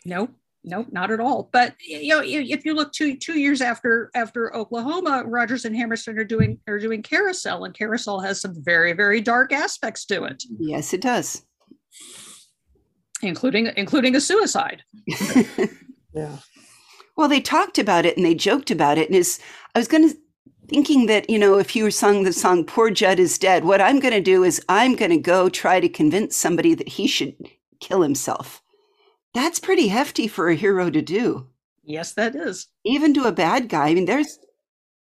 No, 0.06 0.28
no, 0.66 0.86
not 0.92 1.12
at 1.12 1.22
all. 1.22 1.50
But 1.54 1.76
you 1.80 2.10
know, 2.10 2.22
if 2.22 2.66
you 2.66 2.74
look 2.74 2.92
two 2.92 3.16
two 3.16 3.40
years 3.40 3.62
after 3.62 4.12
after 4.16 4.54
Oklahoma, 4.54 5.24
Rodgers 5.26 5.64
and 5.64 5.74
Hammerstein 5.74 6.18
are 6.20 6.26
doing 6.26 6.60
are 6.68 6.78
doing 6.78 7.02
Carousel, 7.02 7.64
and 7.64 7.74
Carousel 7.74 8.20
has 8.20 8.42
some 8.42 8.54
very 8.66 8.92
very 8.92 9.22
dark 9.22 9.54
aspects 9.54 10.04
to 10.08 10.26
it, 10.26 10.44
Yes, 10.60 10.94
it 10.94 11.00
does. 11.00 11.42
including 13.22 13.72
including 13.78 14.14
a 14.18 14.20
suicide. 14.20 14.84
yeah. 16.14 16.38
Well, 17.18 17.28
they 17.28 17.42
talked 17.42 17.78
about 17.78 18.06
it 18.06 18.16
and 18.16 18.26
they 18.26 18.36
joked 18.36 18.72
about 18.72 18.98
it. 18.98 19.10
And 19.10 19.16
is 19.18 19.40
I 19.76 19.80
was 19.80 19.88
going 19.88 20.10
to 20.10 20.18
thinking 20.70 21.08
that 21.08 21.30
you 21.30 21.40
know 21.40 21.58
if 21.58 21.76
you 21.76 21.90
sung 21.92 22.24
the 22.24 22.34
song 22.34 22.64
"Poor 22.64 22.90
Jud 22.90 23.20
is 23.20 23.38
Dead," 23.38 23.66
what 23.66 23.82
I'm 23.82 24.00
going 24.00 24.14
to 24.14 24.22
do 24.22 24.44
is 24.44 24.64
I'm 24.70 24.96
going 24.96 25.12
to 25.12 25.18
go 25.18 25.50
try 25.50 25.80
to 25.80 25.90
convince 25.90 26.36
somebody 26.36 26.74
that 26.76 26.90
he 26.90 27.08
should 27.08 27.36
kill 27.80 28.02
himself. 28.02 28.62
That's 29.34 29.60
pretty 29.60 29.90
hefty 29.90 30.28
for 30.28 30.50
a 30.50 30.56
hero 30.56 30.90
to 30.90 31.02
do. 31.02 31.48
Yes, 31.84 32.14
that 32.14 32.36
is. 32.36 32.68
Even 32.84 33.14
to 33.14 33.24
a 33.24 33.32
bad 33.32 33.70
guy. 33.70 33.88
I 33.90 33.94
mean, 33.94 34.06
there's 34.06 34.40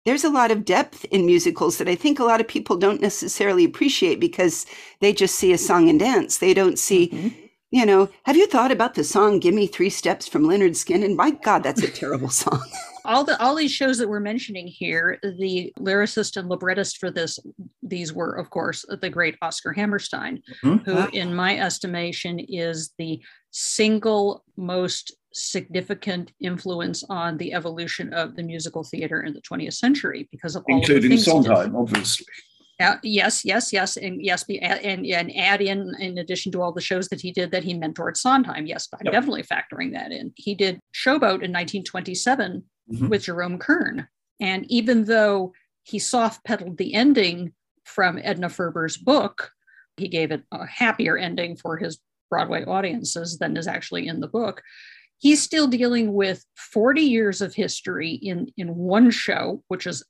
there's 0.04 0.24
a 0.24 0.30
lot 0.30 0.50
of 0.50 0.64
depth 0.64 1.04
in 1.06 1.24
musicals 1.24 1.78
that 1.78 1.88
I 1.88 1.94
think 1.94 2.18
a 2.18 2.24
lot 2.24 2.40
of 2.40 2.48
people 2.48 2.76
don't 2.76 3.00
necessarily 3.00 3.64
appreciate 3.64 4.20
because 4.20 4.66
they 5.00 5.12
just 5.12 5.36
see 5.36 5.52
a 5.52 5.58
song 5.58 5.88
and 5.88 5.98
dance. 5.98 6.38
They 6.38 6.52
don't 6.52 6.78
see, 6.78 7.08
mm-hmm. 7.08 7.43
You 7.74 7.84
know, 7.84 8.08
have 8.22 8.36
you 8.36 8.46
thought 8.46 8.70
about 8.70 8.94
the 8.94 9.02
song 9.02 9.40
Give 9.40 9.52
Me 9.52 9.66
Three 9.66 9.90
Steps 9.90 10.28
from 10.28 10.44
Lynyrd 10.44 10.76
Skynyrd? 10.76 11.16
My 11.16 11.32
God, 11.32 11.64
that's 11.64 11.82
a 11.82 11.90
terrible 11.90 12.28
song. 12.44 12.62
all 13.04 13.24
the 13.24 13.40
all 13.42 13.56
these 13.56 13.72
shows 13.72 13.98
that 13.98 14.08
we're 14.08 14.20
mentioning 14.20 14.68
here, 14.68 15.18
the 15.24 15.72
lyricist 15.80 16.36
and 16.36 16.48
librettist 16.48 16.98
for 16.98 17.10
this, 17.10 17.40
these 17.82 18.12
were, 18.12 18.34
of 18.34 18.48
course, 18.50 18.84
the 19.00 19.10
great 19.10 19.36
Oscar 19.42 19.72
Hammerstein, 19.72 20.40
mm-hmm. 20.62 20.88
who, 20.88 21.08
in 21.08 21.34
my 21.34 21.58
estimation, 21.58 22.38
is 22.38 22.92
the 22.96 23.20
single 23.50 24.44
most 24.56 25.12
significant 25.32 26.30
influence 26.38 27.02
on 27.10 27.36
the 27.38 27.54
evolution 27.54 28.14
of 28.14 28.36
the 28.36 28.42
musical 28.44 28.84
theater 28.84 29.24
in 29.24 29.34
the 29.34 29.42
20th 29.42 29.74
century 29.74 30.28
because 30.30 30.54
of 30.54 30.62
all 30.70 30.76
including 30.78 31.14
of 31.14 31.18
Sondheim, 31.18 31.74
obviously. 31.74 32.26
Uh, 32.80 32.96
yes, 33.02 33.44
yes, 33.44 33.72
yes, 33.72 33.96
and 33.96 34.20
yes, 34.20 34.44
and 34.48 35.06
and 35.06 35.36
add 35.36 35.60
in 35.60 35.92
in 36.00 36.18
addition 36.18 36.50
to 36.52 36.60
all 36.60 36.72
the 36.72 36.80
shows 36.80 37.08
that 37.08 37.20
he 37.20 37.30
did 37.30 37.52
that 37.52 37.62
he 37.62 37.74
mentored 37.74 38.16
Sondheim. 38.16 38.66
Yes, 38.66 38.88
I'm 38.92 39.04
yep. 39.04 39.12
definitely 39.12 39.44
factoring 39.44 39.92
that 39.92 40.10
in. 40.10 40.32
He 40.36 40.54
did 40.54 40.80
Showboat 40.92 41.42
in 41.42 41.52
1927 41.52 42.64
mm-hmm. 42.92 43.08
with 43.08 43.24
Jerome 43.24 43.58
Kern, 43.58 44.08
and 44.40 44.68
even 44.70 45.04
though 45.04 45.52
he 45.84 46.00
soft 46.00 46.44
pedaled 46.44 46.78
the 46.78 46.94
ending 46.94 47.52
from 47.84 48.18
Edna 48.22 48.48
Ferber's 48.48 48.96
book, 48.96 49.50
he 49.96 50.08
gave 50.08 50.32
it 50.32 50.42
a 50.50 50.66
happier 50.66 51.16
ending 51.16 51.56
for 51.56 51.76
his 51.76 51.98
Broadway 52.28 52.64
audiences 52.64 53.38
than 53.38 53.56
is 53.56 53.68
actually 53.68 54.08
in 54.08 54.18
the 54.18 54.26
book 54.26 54.62
he's 55.24 55.42
still 55.42 55.66
dealing 55.66 56.12
with 56.12 56.44
40 56.56 57.00
years 57.00 57.40
of 57.40 57.54
history 57.54 58.10
in, 58.10 58.52
in 58.58 58.74
one 58.76 59.10
show, 59.10 59.62
which 59.68 59.86
is 59.86 60.04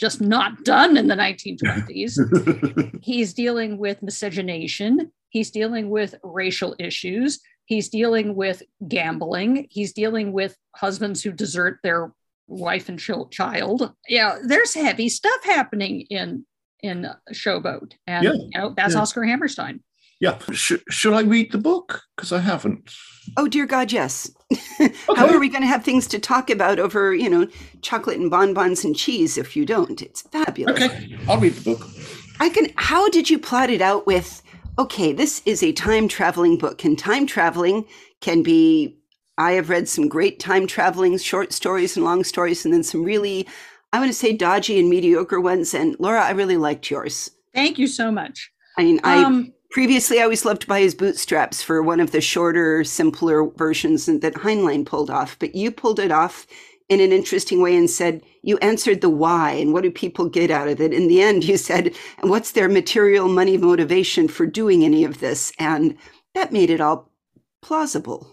just 0.00 0.20
not 0.20 0.64
done 0.64 0.96
in 0.96 1.06
the 1.06 1.14
1920s. 1.14 2.98
he's 3.02 3.34
dealing 3.34 3.76
with 3.78 4.02
miscegenation. 4.02 5.12
He's 5.28 5.50
dealing 5.50 5.90
with 5.90 6.14
racial 6.24 6.74
issues. 6.78 7.40
He's 7.66 7.88
dealing 7.88 8.34
with 8.34 8.62
gambling. 8.88 9.68
He's 9.70 9.92
dealing 9.92 10.32
with 10.32 10.56
husbands 10.74 11.22
who 11.22 11.30
desert 11.30 11.78
their 11.84 12.12
wife 12.48 12.88
and 12.88 12.98
child. 13.30 13.92
Yeah, 14.08 14.38
there's 14.44 14.74
heavy 14.74 15.08
stuff 15.08 15.44
happening 15.44 16.00
in 16.10 16.46
in 16.82 17.06
Showboat, 17.32 17.92
and 18.06 18.24
yeah. 18.24 18.32
you 18.32 18.50
know 18.54 18.74
that's 18.76 18.94
yeah. 18.94 19.00
Oscar 19.00 19.22
Hammerstein. 19.22 19.82
Yeah. 20.20 20.38
Sh- 20.52 20.74
should 20.90 21.14
I 21.14 21.22
read 21.22 21.50
the 21.50 21.58
book? 21.58 22.02
Because 22.14 22.30
I 22.30 22.38
haven't. 22.38 22.94
Oh, 23.36 23.48
dear 23.48 23.66
God, 23.66 23.90
yes. 23.90 24.30
okay. 24.80 24.94
How 25.16 25.26
are 25.26 25.38
we 25.38 25.48
going 25.48 25.62
to 25.62 25.68
have 25.68 25.82
things 25.82 26.06
to 26.08 26.18
talk 26.18 26.50
about 26.50 26.78
over, 26.78 27.14
you 27.14 27.28
know, 27.28 27.46
chocolate 27.82 28.18
and 28.18 28.30
bonbons 28.30 28.84
and 28.84 28.94
cheese 28.94 29.38
if 29.38 29.56
you 29.56 29.64
don't? 29.64 30.02
It's 30.02 30.22
fabulous. 30.22 30.82
Okay. 30.82 31.16
I'll 31.28 31.38
read 31.38 31.54
the 31.54 31.74
book. 31.74 31.86
I 32.38 32.50
can. 32.50 32.68
How 32.76 33.08
did 33.08 33.30
you 33.30 33.38
plot 33.38 33.70
it 33.70 33.80
out 33.80 34.06
with, 34.06 34.42
okay, 34.78 35.12
this 35.12 35.42
is 35.46 35.62
a 35.62 35.72
time 35.72 36.08
traveling 36.08 36.58
book, 36.58 36.84
and 36.84 36.98
time 36.98 37.26
traveling 37.26 37.84
can 38.20 38.42
be. 38.42 38.96
I 39.38 39.52
have 39.52 39.70
read 39.70 39.88
some 39.88 40.06
great 40.06 40.38
time 40.38 40.66
traveling 40.66 41.16
short 41.16 41.52
stories 41.54 41.96
and 41.96 42.04
long 42.04 42.24
stories, 42.24 42.64
and 42.64 42.74
then 42.74 42.82
some 42.82 43.04
really, 43.04 43.46
I 43.92 43.98
want 43.98 44.10
to 44.10 44.16
say, 44.18 44.34
dodgy 44.34 44.78
and 44.78 44.90
mediocre 44.90 45.40
ones. 45.40 45.72
And 45.72 45.96
Laura, 45.98 46.22
I 46.22 46.32
really 46.32 46.58
liked 46.58 46.90
yours. 46.90 47.30
Thank 47.54 47.78
you 47.78 47.86
so 47.86 48.10
much. 48.10 48.50
I 48.76 48.84
mean, 48.84 49.00
um, 49.02 49.52
I 49.52 49.52
Previously, 49.70 50.18
I 50.18 50.24
always 50.24 50.44
loved 50.44 50.62
to 50.62 50.66
By 50.66 50.80
His 50.80 50.96
Bootstraps 50.96 51.62
for 51.62 51.80
one 51.80 52.00
of 52.00 52.10
the 52.10 52.20
shorter, 52.20 52.82
simpler 52.82 53.48
versions 53.50 54.06
that 54.06 54.34
Heinlein 54.34 54.84
pulled 54.84 55.10
off, 55.10 55.38
but 55.38 55.54
you 55.54 55.70
pulled 55.70 56.00
it 56.00 56.10
off 56.10 56.46
in 56.88 57.00
an 57.00 57.12
interesting 57.12 57.62
way 57.62 57.76
and 57.76 57.88
said, 57.88 58.20
you 58.42 58.58
answered 58.58 59.00
the 59.00 59.08
why 59.08 59.52
and 59.52 59.72
what 59.72 59.84
do 59.84 59.90
people 59.92 60.28
get 60.28 60.50
out 60.50 60.66
of 60.66 60.80
it? 60.80 60.92
In 60.92 61.06
the 61.06 61.22
end, 61.22 61.44
you 61.44 61.56
said, 61.56 61.94
what's 62.22 62.50
their 62.50 62.68
material 62.68 63.28
money 63.28 63.56
motivation 63.56 64.26
for 64.26 64.44
doing 64.44 64.84
any 64.84 65.04
of 65.04 65.20
this? 65.20 65.52
And 65.60 65.96
that 66.34 66.52
made 66.52 66.68
it 66.68 66.80
all 66.80 67.08
plausible. 67.62 68.26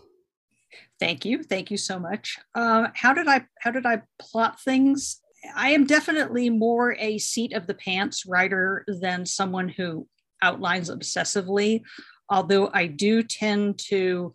Thank 0.99 1.23
you. 1.23 1.43
Thank 1.43 1.69
you 1.69 1.77
so 1.77 1.99
much. 1.99 2.39
Uh, 2.55 2.87
how 2.95 3.13
did 3.13 3.27
I 3.27 3.45
how 3.59 3.69
did 3.69 3.85
I 3.85 4.01
plot 4.17 4.59
things? 4.59 5.21
I 5.55 5.69
am 5.69 5.85
definitely 5.85 6.49
more 6.49 6.95
a 6.97 7.19
seat 7.19 7.53
of 7.53 7.67
the 7.67 7.75
pants 7.75 8.25
writer 8.25 8.83
than 8.87 9.27
someone 9.27 9.69
who 9.69 10.07
outlines 10.41 10.89
obsessively, 10.89 11.81
although 12.29 12.69
I 12.73 12.87
do 12.87 13.23
tend 13.23 13.79
to 13.89 14.33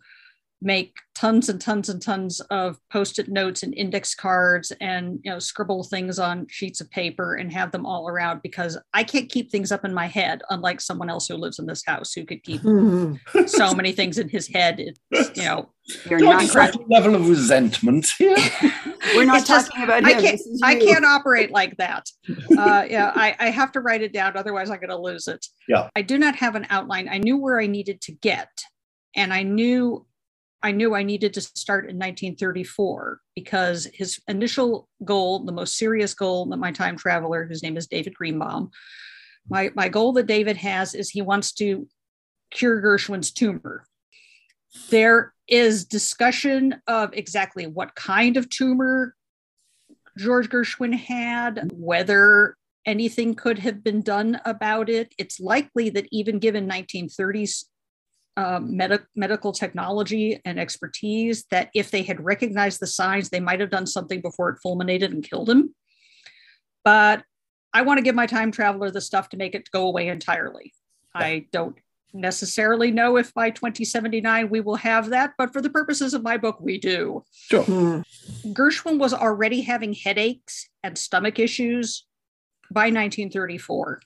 make 0.63 0.95
tons 1.15 1.49
and 1.49 1.61
tons 1.61 1.89
and 1.89 2.01
tons 2.01 2.39
of 2.49 2.77
post-it 2.91 3.29
notes 3.29 3.63
and 3.63 3.73
index 3.75 4.15
cards 4.15 4.71
and 4.81 5.19
you 5.23 5.31
know 5.31 5.39
scribble 5.39 5.83
things 5.83 6.17
on 6.19 6.47
sheets 6.49 6.81
of 6.81 6.89
paper 6.89 7.35
and 7.35 7.51
have 7.51 7.71
them 7.71 7.85
all 7.85 8.07
around 8.09 8.41
because 8.41 8.77
I 8.93 9.03
can't 9.03 9.29
keep 9.29 9.51
things 9.51 9.71
up 9.71 9.85
in 9.85 9.93
my 9.93 10.07
head 10.07 10.41
unlike 10.49 10.81
someone 10.81 11.09
else 11.09 11.27
who 11.27 11.35
lives 11.35 11.59
in 11.59 11.65
this 11.65 11.83
house 11.85 12.13
who 12.13 12.25
could 12.25 12.43
keep 12.43 12.61
so 13.47 13.73
many 13.73 13.91
things 13.91 14.17
in 14.17 14.29
his 14.29 14.47
head 14.47 14.79
it's, 15.11 15.37
you 15.37 15.43
know 15.43 15.69
you're 16.09 16.19
not 16.19 16.89
level 16.89 17.15
of 17.15 17.29
resentment 17.29 18.07
here 18.17 18.35
we're 19.15 19.25
not 19.25 19.37
it's 19.37 19.47
talking 19.47 19.65
just, 19.65 19.83
about 19.83 19.99
him. 19.99 20.05
I 20.05 20.21
can't, 20.21 20.41
I 20.63 20.75
can't 20.75 21.05
operate 21.05 21.51
like 21.51 21.77
that. 21.77 22.09
Uh, 22.57 22.85
yeah, 22.89 23.11
I, 23.15 23.35
I 23.39 23.49
have 23.49 23.71
to 23.73 23.81
write 23.81 24.01
it 24.01 24.13
down, 24.13 24.37
otherwise 24.37 24.69
I'm 24.69 24.77
going 24.77 24.89
to 24.89 24.97
lose 24.97 25.27
it. 25.27 25.45
Yeah. 25.67 25.89
I 25.95 26.01
do 26.01 26.17
not 26.17 26.35
have 26.35 26.55
an 26.55 26.67
outline. 26.69 27.09
I 27.09 27.17
knew 27.17 27.37
where 27.37 27.59
I 27.59 27.67
needed 27.67 28.01
to 28.01 28.11
get, 28.11 28.49
and 29.15 29.33
I 29.33 29.43
knew 29.43 30.05
I 30.63 30.71
knew 30.71 30.95
I 30.95 31.03
needed 31.03 31.33
to 31.33 31.41
start 31.41 31.89
in 31.89 31.97
1934 31.97 33.19
because 33.35 33.85
his 33.93 34.21
initial 34.29 34.87
goal, 35.03 35.43
the 35.43 35.51
most 35.51 35.77
serious 35.77 36.13
goal 36.13 36.45
that 36.47 36.57
my 36.57 36.71
time 36.71 36.97
traveler, 36.97 37.45
whose 37.45 37.61
name 37.61 37.75
is 37.75 37.85
David 37.85 38.15
Greenbaum, 38.15 38.71
my, 39.49 39.71
my 39.75 39.89
goal 39.89 40.13
that 40.13 40.25
David 40.25 40.55
has 40.55 40.95
is 40.95 41.09
he 41.09 41.21
wants 41.21 41.51
to 41.53 41.85
cure 42.49 42.81
Gershwin's 42.81 43.31
tumor. 43.31 43.85
There 44.89 45.33
is 45.49 45.83
discussion 45.83 46.81
of 46.87 47.13
exactly 47.13 47.67
what 47.67 47.93
kind 47.95 48.37
of 48.37 48.49
tumor 48.49 49.15
George 50.17 50.49
Gershwin 50.49 50.93
had, 50.93 51.71
whether 51.73 52.55
anything 52.85 53.35
could 53.35 53.59
have 53.59 53.83
been 53.83 54.01
done 54.01 54.39
about 54.45 54.89
it. 54.89 55.13
It's 55.17 55.41
likely 55.41 55.89
that 55.89 56.07
even 56.11 56.39
given 56.39 56.69
1930s 56.69 57.65
um, 58.37 58.75
med- 58.75 59.05
medical 59.15 59.51
technology 59.51 60.39
and 60.45 60.59
expertise, 60.59 61.45
that 61.51 61.69
if 61.73 61.91
they 61.91 62.03
had 62.03 62.23
recognized 62.23 62.79
the 62.79 62.87
signs, 62.87 63.29
they 63.29 63.39
might 63.39 63.59
have 63.59 63.69
done 63.69 63.87
something 63.87 64.21
before 64.21 64.49
it 64.49 64.59
fulminated 64.61 65.11
and 65.11 65.27
killed 65.27 65.49
him. 65.49 65.75
But 66.83 67.23
I 67.73 67.81
want 67.81 67.97
to 67.97 68.03
give 68.03 68.15
my 68.15 68.25
time 68.25 68.51
traveler 68.51 68.91
the 68.91 69.01
stuff 69.01 69.29
to 69.29 69.37
make 69.37 69.55
it 69.55 69.69
go 69.71 69.87
away 69.87 70.07
entirely. 70.07 70.73
I 71.15 71.45
don't 71.51 71.75
necessarily 72.13 72.91
know 72.91 73.17
if 73.17 73.33
by 73.33 73.49
2079 73.49 74.49
we 74.49 74.61
will 74.61 74.75
have 74.75 75.09
that, 75.09 75.33
but 75.37 75.51
for 75.51 75.61
the 75.61 75.69
purposes 75.69 76.13
of 76.13 76.23
my 76.23 76.37
book, 76.37 76.59
we 76.59 76.77
do. 76.77 77.23
Sure. 77.31 77.63
Mm. 77.63 78.03
Gershwin 78.47 78.99
was 78.99 79.13
already 79.13 79.61
having 79.61 79.93
headaches 79.93 80.69
and 80.83 80.97
stomach 80.97 81.39
issues 81.39 82.05
by 82.71 82.85
1934. 82.85 84.01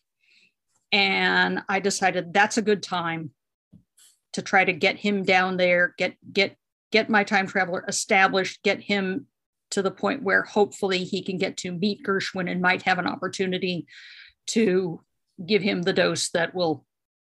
And 0.91 1.63
I 1.67 1.79
decided 1.79 2.33
that's 2.33 2.57
a 2.57 2.61
good 2.61 2.81
time 2.81 3.31
to 4.37 4.43
try 4.43 4.63
to 4.63 4.71
get 4.71 4.97
him 4.97 5.23
down 5.23 5.57
there, 5.57 5.95
get 5.97 6.15
get 6.31 6.55
get 6.91 7.09
my 7.09 7.23
time 7.23 7.47
traveler 7.47 7.83
established, 7.87 8.61
get 8.61 8.79
him 8.79 9.25
to 9.71 9.81
the 9.81 9.89
point 9.91 10.21
where 10.21 10.43
hopefully 10.43 11.03
he 11.03 11.23
can 11.23 11.39
get 11.39 11.57
to 11.57 11.71
meet 11.71 12.05
Gershwin 12.05 12.49
and 12.49 12.61
might 12.61 12.83
have 12.83 12.99
an 12.99 13.07
opportunity 13.07 13.87
to 14.49 15.01
give 15.43 15.63
him 15.63 15.81
the 15.81 15.91
dose 15.91 16.29
that 16.29 16.53
will 16.53 16.85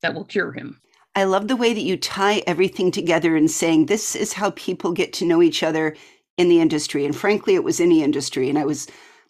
that 0.02 0.14
will 0.14 0.24
cure 0.24 0.54
him. 0.54 0.80
I 1.14 1.26
love 1.26 1.50
the 1.50 1.58
way 1.58 1.74
that 1.74 1.82
you 1.82 1.98
tie 1.98 2.42
everything 2.48 2.90
together 2.90 3.36
and 3.36 3.52
saying 3.52 3.86
this 3.86 4.16
is 4.16 4.32
how 4.32 4.52
people 4.52 4.94
get 4.94 5.12
to 5.14 5.26
know 5.26 5.42
each 5.42 5.62
other 5.62 5.98
in 6.38 6.48
the 6.48 6.62
industry. 6.62 7.06
And 7.06 7.16
frankly, 7.16 7.54
it 7.56 7.66
was 7.66 7.82
any 7.82 8.02
industry. 8.02 8.50
And 8.50 8.58
I 8.58 8.64
was 8.64 8.88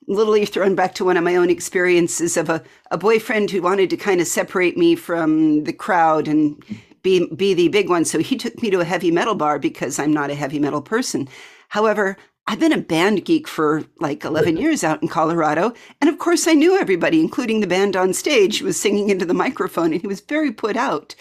literally 0.08 0.46
thrown 0.46 0.76
back 0.76 0.94
to 0.96 1.06
one 1.06 1.18
of 1.18 1.24
my 1.24 1.36
own 1.36 1.50
experiences 1.50 2.38
of 2.38 2.50
a, 2.50 2.64
a 2.92 3.00
boyfriend 3.00 3.50
who 3.50 3.64
wanted 3.64 3.90
to 3.90 3.98
kind 3.98 4.22
of 4.22 4.28
separate 4.28 4.78
me 4.78 4.96
from 4.96 5.64
the 5.64 5.74
crowd 5.74 6.28
and 6.28 6.64
be 7.04 7.28
be 7.36 7.54
the 7.54 7.68
big 7.68 7.90
one. 7.90 8.06
So 8.06 8.20
he 8.20 8.36
took 8.36 8.62
me 8.62 8.70
to 8.72 8.80
a 8.80 8.86
heavy 8.86 9.12
metal 9.12 9.36
bar 9.36 9.60
because 9.60 10.00
I'm 10.00 10.14
not 10.14 10.32
a 10.32 10.36
heavy 10.36 10.60
metal 10.60 10.82
person. 10.82 11.30
However, 11.70 12.18
I've 12.48 12.60
been 12.60 12.74
a 12.74 12.78
band 12.78 13.24
geek 13.24 13.48
for 13.48 13.84
like 14.00 14.26
11 14.26 14.58
years 14.58 14.84
out 14.84 15.02
in 15.02 15.08
Colorado. 15.08 15.74
And 16.02 16.10
of 16.10 16.20
course, 16.20 16.46
I 16.48 16.54
knew 16.54 16.78
everybody, 16.78 17.22
including 17.22 17.62
the 17.62 17.68
band 17.68 17.96
on 17.96 18.14
stage 18.14 18.62
was 18.62 18.80
singing 18.80 19.10
into 19.10 19.26
the 19.26 19.34
microphone, 19.34 19.94
and 19.94 20.02
he 20.02 20.08
was 20.08 20.20
very 20.20 20.52
put 20.52 20.76
out. 20.76 21.16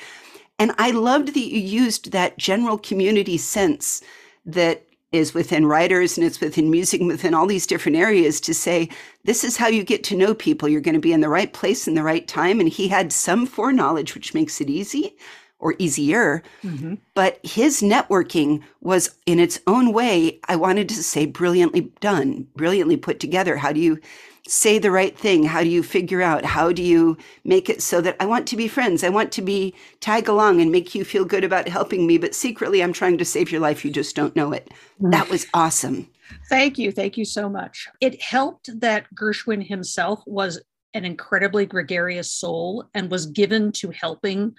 And 0.58 0.72
I 0.78 0.90
loved 0.90 1.28
that 1.28 1.38
you 1.38 1.60
used 1.60 2.10
that 2.12 2.38
general 2.38 2.76
community 2.76 3.38
sense 3.38 4.02
that 4.44 4.84
is 5.12 5.34
within 5.34 5.66
writers 5.66 6.16
and 6.16 6.26
it's 6.26 6.40
within 6.40 6.70
music 6.70 7.00
and 7.00 7.08
within 7.08 7.34
all 7.34 7.46
these 7.46 7.66
different 7.66 7.98
areas 7.98 8.40
to 8.40 8.54
say, 8.54 8.88
this 9.24 9.44
is 9.44 9.58
how 9.58 9.68
you 9.68 9.84
get 9.84 10.02
to 10.04 10.16
know 10.16 10.34
people. 10.34 10.68
You're 10.68 10.80
going 10.80 10.94
to 10.94 11.00
be 11.00 11.12
in 11.12 11.20
the 11.20 11.28
right 11.28 11.52
place 11.52 11.86
in 11.86 11.94
the 11.94 12.02
right 12.02 12.26
time. 12.26 12.60
And 12.60 12.68
he 12.68 12.88
had 12.88 13.12
some 13.12 13.46
foreknowledge, 13.46 14.14
which 14.14 14.34
makes 14.34 14.60
it 14.60 14.70
easy 14.70 15.16
or 15.62 15.74
easier. 15.78 16.42
Mm-hmm. 16.62 16.96
But 17.14 17.38
his 17.42 17.80
networking 17.80 18.62
was 18.82 19.16
in 19.24 19.38
its 19.38 19.60
own 19.66 19.92
way, 19.92 20.40
I 20.48 20.56
wanted 20.56 20.88
to 20.90 21.02
say 21.02 21.24
brilliantly 21.24 21.92
done, 22.00 22.46
brilliantly 22.56 22.98
put 22.98 23.20
together. 23.20 23.56
How 23.56 23.72
do 23.72 23.80
you 23.80 23.98
say 24.46 24.78
the 24.78 24.90
right 24.90 25.16
thing? 25.16 25.44
How 25.44 25.62
do 25.62 25.68
you 25.68 25.82
figure 25.82 26.20
out? 26.20 26.44
How 26.44 26.72
do 26.72 26.82
you 26.82 27.16
make 27.44 27.70
it 27.70 27.80
so 27.80 28.00
that 28.00 28.16
I 28.18 28.26
want 28.26 28.46
to 28.48 28.56
be 28.56 28.66
friends? 28.68 29.04
I 29.04 29.08
want 29.08 29.30
to 29.32 29.42
be 29.42 29.74
tag 30.00 30.28
along 30.28 30.60
and 30.60 30.72
make 30.72 30.94
you 30.94 31.04
feel 31.04 31.24
good 31.24 31.44
about 31.44 31.68
helping 31.68 32.06
me, 32.06 32.18
but 32.18 32.34
secretly 32.34 32.82
I'm 32.82 32.92
trying 32.92 33.18
to 33.18 33.24
save 33.24 33.52
your 33.52 33.60
life. 33.60 33.84
You 33.84 33.92
just 33.92 34.16
don't 34.16 34.36
know 34.36 34.52
it. 34.52 34.68
Mm. 35.00 35.12
That 35.12 35.30
was 35.30 35.46
awesome. 35.54 36.08
Thank 36.48 36.76
you. 36.76 36.90
Thank 36.90 37.16
you 37.16 37.24
so 37.24 37.48
much. 37.48 37.88
It 38.00 38.20
helped 38.20 38.68
that 38.80 39.06
Gershwin 39.14 39.64
himself 39.66 40.22
was 40.26 40.60
an 40.94 41.04
incredibly 41.04 41.66
gregarious 41.66 42.30
soul 42.30 42.88
and 42.94 43.10
was 43.10 43.26
given 43.26 43.72
to 43.72 43.90
helping 43.90 44.54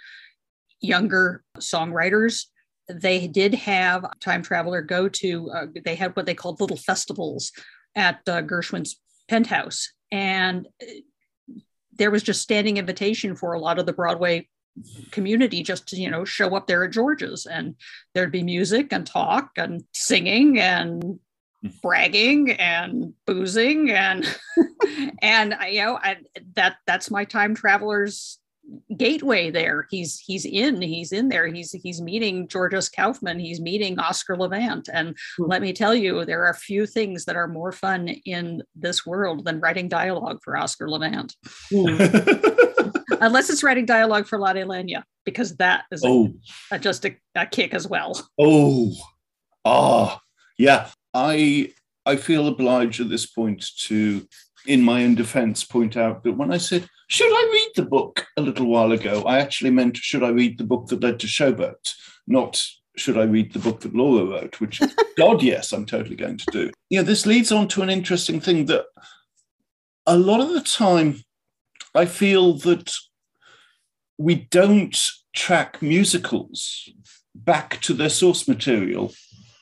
younger 0.84 1.44
songwriters 1.58 2.46
they 2.90 3.28
did 3.28 3.54
have 3.54 4.06
time 4.20 4.42
traveler 4.42 4.82
go 4.82 5.08
to 5.08 5.50
uh, 5.52 5.66
they 5.86 5.96
had 5.96 6.16
what 6.16 6.26
they 6.26 6.36
called 6.36 6.60
little 6.60 6.78
festivals 6.78 7.52
at 7.96 8.20
uh, 8.28 8.42
gershwin's 8.42 9.00
penthouse. 9.28 9.92
And 10.12 10.68
uh, 10.82 10.86
there 11.94 12.12
was 12.12 12.24
just 12.24 12.42
standing 12.42 12.78
invitation 12.78 13.36
for 13.36 13.54
a 13.54 13.60
lot 13.60 13.80
of 13.80 13.86
the 13.86 13.94
broadway 13.94 14.50
community 15.12 15.62
just 15.62 15.88
to 15.90 15.96
you 15.96 16.10
know 16.10 16.26
show 16.26 16.56
up 16.56 16.68
there 16.68 16.84
at 16.84 16.92
george's. 16.92 17.46
And 17.46 17.76
there'd 18.14 18.32
be 18.32 18.44
music 18.44 18.92
and 18.92 19.06
talk 19.06 19.52
and 19.58 19.84
singing 19.94 20.60
and 20.60 21.20
bragging 21.82 22.52
and 22.52 23.14
boozing 23.26 23.92
and 23.92 24.26
and 25.22 25.56
you 25.70 25.82
know 25.84 25.98
I, 26.02 26.18
that 26.56 26.78
that's 26.86 27.10
my 27.10 27.24
time 27.24 27.56
travelers 27.56 28.40
gateway 28.96 29.50
there. 29.50 29.88
He's 29.90 30.20
he's 30.20 30.46
in, 30.46 30.82
he's 30.82 31.12
in 31.12 31.30
there. 31.30 31.48
He's 31.48 31.72
he's 31.72 32.02
meeting 32.02 32.48
George 32.48 32.74
S. 32.74 32.90
Kaufman, 32.90 33.40
he's 33.40 33.60
meeting 33.60 34.00
Oscar 34.00 34.38
Levant. 34.38 34.90
And 34.92 35.10
mm-hmm. 35.10 35.46
let 35.46 35.62
me 35.62 35.74
tell 35.74 35.94
you, 35.94 36.26
there 36.26 36.46
are 36.46 36.54
few 36.54 36.86
things 36.86 37.26
that 37.26 37.36
are 37.36 37.48
more 37.48 37.72
fun 37.72 38.08
in 38.08 38.64
this 38.76 39.06
world 39.06 39.46
than 39.46 39.60
writing 39.60 39.88
dialogue 39.88 40.40
for 40.44 40.58
Oscar 40.58 40.90
Levant. 40.90 41.36
Mm. 41.72 42.92
Unless 43.22 43.50
it's 43.50 43.64
writing 43.64 43.86
dialogue 43.86 44.28
for 44.28 44.40
Lotte 44.40 44.58
Lenya, 44.58 45.04
because 45.24 45.56
that 45.58 45.86
is 45.92 46.04
oh. 46.06 46.34
a, 46.72 46.76
a, 46.76 46.80
just 46.80 47.06
a, 47.06 47.16
a 47.36 47.46
kick 47.46 47.74
as 47.74 47.88
well. 47.88 48.30
Oh, 48.40 48.94
ah, 49.66 50.20
yeah. 50.58 50.90
I 51.14 51.72
I 52.06 52.16
feel 52.18 52.48
obliged 52.48 53.00
at 53.00 53.10
this 53.10 53.26
point 53.26 53.66
to, 53.82 54.28
in 54.66 54.82
my 54.82 55.04
own 55.04 55.16
defense, 55.16 55.64
point 55.64 55.98
out 55.98 56.24
that 56.24 56.34
when 56.34 56.52
I 56.52 56.58
said 56.58 56.88
should 57.08 57.32
I 57.32 57.52
read 57.52 57.72
the 57.76 57.88
book 57.90 58.26
a 58.38 58.42
little 58.42 58.66
while 58.66 58.92
ago? 58.92 59.24
I 59.24 59.38
actually 59.40 59.70
meant, 59.70 59.98
should 59.98 60.24
I 60.24 60.30
read 60.30 60.58
the 60.58 60.64
book 60.64 60.88
that 60.88 61.04
led 61.04 61.20
to 61.20 61.28
Showboat? 61.28 61.94
Not 62.26 62.66
should 62.96 63.18
I 63.18 63.24
read 63.24 63.54
the 63.54 63.60
book 63.60 63.82
that 63.82 63.96
Laura 63.96 64.26
wrote, 64.26 64.60
which, 64.60 64.82
God, 65.18 65.44
yes, 65.44 65.72
I'm 65.72 65.86
totally 65.86 66.16
going 66.16 66.38
to 66.38 66.46
do. 66.52 66.72
Yeah, 66.90 67.02
this 67.02 67.26
leads 67.26 67.52
on 67.52 67.68
to 67.70 67.82
an 67.82 67.90
interesting 67.90 68.40
thing 68.40 68.66
that 68.66 68.86
a 70.06 70.18
lot 70.18 70.42
of 70.42 70.54
the 70.54 70.62
time 70.62 71.24
I 71.96 72.06
feel 72.06 72.54
that 72.60 72.94
we 74.18 74.48
don't 74.50 75.00
track 75.36 75.82
musicals 75.82 76.90
back 77.36 77.80
to 77.82 77.94
their 77.94 78.10
source 78.10 78.48
material. 78.48 79.14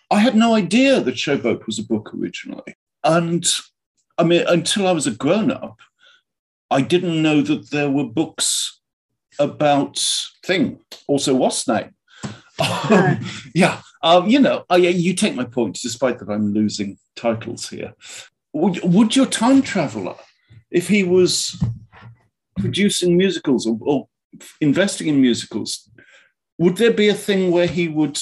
I 0.10 0.20
had 0.20 0.36
no 0.36 0.56
idea 0.56 1.00
that 1.02 1.16
Showboat 1.16 1.66
was 1.66 1.80
a 1.80 1.84
book 1.84 2.14
originally. 2.14 2.76
And 3.04 3.46
I 4.22 4.24
mean, 4.24 4.44
until 4.48 4.88
I 4.88 4.92
was 4.92 5.08
a 5.08 5.12
grown 5.12 5.50
up, 5.50 5.80
I 6.70 6.82
didn't 6.82 7.24
know 7.24 7.42
that 7.42 7.72
there 7.72 7.90
were 7.90 8.04
books 8.04 8.80
about 9.40 9.98
Thing, 10.46 10.80
also 11.08 11.34
What's 11.34 11.68
Name. 11.68 11.96
Um, 12.60 13.20
yeah, 13.56 13.82
um, 14.04 14.28
you 14.28 14.38
know, 14.38 14.64
I, 14.70 14.76
you 14.76 15.16
take 15.16 15.34
my 15.34 15.46
point, 15.46 15.80
despite 15.82 16.20
that 16.20 16.30
I'm 16.30 16.54
losing 16.54 17.00
titles 17.16 17.68
here. 17.68 17.96
Would, 18.54 18.84
would 18.84 19.16
your 19.16 19.26
time 19.26 19.64
traveler, 19.64 20.14
if 20.70 20.88
he 20.88 21.04
was 21.04 21.60
producing 22.60 23.18
musicals 23.18 23.66
or, 23.66 23.80
or 23.82 24.08
investing 24.60 25.08
in 25.08 25.20
musicals, 25.20 25.90
would 26.60 26.78
there 26.78 26.94
be 26.94 27.10
a 27.10 27.16
thing 27.16 27.50
where 27.50 27.66
he 27.66 27.88
would 27.88 28.20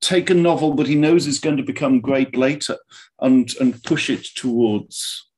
take 0.00 0.30
a 0.30 0.34
novel 0.34 0.74
that 0.74 0.86
he 0.86 0.94
knows 0.94 1.26
is 1.26 1.40
going 1.40 1.56
to 1.56 1.64
become 1.64 2.00
great 2.00 2.36
later 2.36 2.76
and 3.20 3.54
and 3.60 3.82
push 3.82 4.10
it 4.10 4.24
towards 4.34 5.28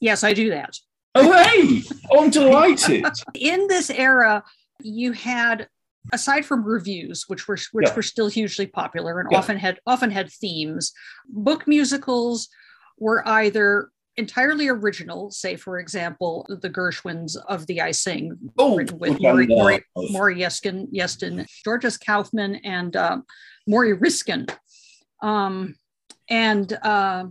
yes 0.00 0.24
i 0.24 0.32
do 0.32 0.50
that 0.50 0.76
Hooray! 1.16 1.82
Oh, 2.12 2.22
I'm 2.22 2.30
delighted. 2.30 3.04
In 3.34 3.66
this 3.66 3.90
era, 3.90 4.44
you 4.80 5.12
had 5.12 5.68
aside 6.12 6.46
from 6.46 6.64
reviews 6.64 7.24
which 7.26 7.46
were 7.46 7.58
which 7.72 7.88
yeah. 7.88 7.94
were 7.94 8.02
still 8.02 8.28
hugely 8.28 8.66
popular 8.66 9.20
and 9.20 9.28
yeah. 9.30 9.38
often 9.38 9.58
had 9.58 9.78
often 9.86 10.10
had 10.10 10.30
themes 10.30 10.92
book 11.28 11.66
musicals 11.66 12.48
were 12.98 13.26
either 13.28 13.90
entirely 14.16 14.66
original 14.68 15.30
say 15.30 15.56
for 15.56 15.78
example 15.78 16.46
the 16.62 16.70
gershwins 16.70 17.36
Of 17.48 17.66
Thee 17.66 17.82
I 17.82 17.90
Sing 17.90 18.34
oh, 18.58 18.76
with 18.76 19.20
Maury, 19.20 19.46
Maury, 19.46 19.84
Maury 19.94 20.36
Yeskin, 20.36 20.90
Yeston 20.90 21.46
George 21.64 21.84
S. 21.84 21.98
Kaufman 21.98 22.56
and 22.56 22.96
uh, 22.96 23.18
Morrie 23.68 23.98
Ryskind 23.98 24.50
um, 25.22 25.74
and 26.30 26.72
uh, 26.82 27.26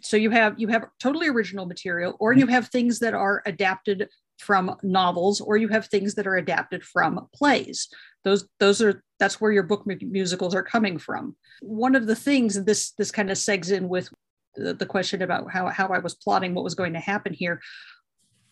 so 0.00 0.16
you 0.16 0.30
have 0.30 0.58
you 0.58 0.68
have 0.68 0.86
totally 0.98 1.28
original 1.28 1.66
material 1.66 2.16
or 2.18 2.32
you 2.32 2.46
have 2.46 2.68
things 2.68 2.98
that 3.00 3.14
are 3.14 3.42
adapted 3.46 4.08
from 4.38 4.76
novels 4.82 5.40
or 5.40 5.56
you 5.56 5.68
have 5.68 5.86
things 5.86 6.14
that 6.14 6.26
are 6.26 6.36
adapted 6.36 6.82
from 6.82 7.28
plays. 7.34 7.88
Those 8.24 8.46
those 8.58 8.82
are 8.82 9.02
that's 9.18 9.40
where 9.40 9.52
your 9.52 9.62
book 9.62 9.86
musicals 9.86 10.54
are 10.54 10.62
coming 10.62 10.98
from. 10.98 11.36
One 11.62 11.94
of 11.94 12.06
the 12.06 12.16
things 12.16 12.64
this 12.64 12.92
this 12.92 13.10
kind 13.10 13.30
of 13.30 13.36
segs 13.36 13.70
in 13.70 13.88
with 13.88 14.08
the, 14.56 14.74
the 14.74 14.86
question 14.86 15.20
about 15.20 15.50
how, 15.50 15.66
how 15.68 15.88
i 15.88 15.98
was 15.98 16.14
plotting 16.14 16.54
what 16.54 16.64
was 16.64 16.74
going 16.74 16.92
to 16.94 17.00
happen 17.00 17.32
here. 17.32 17.60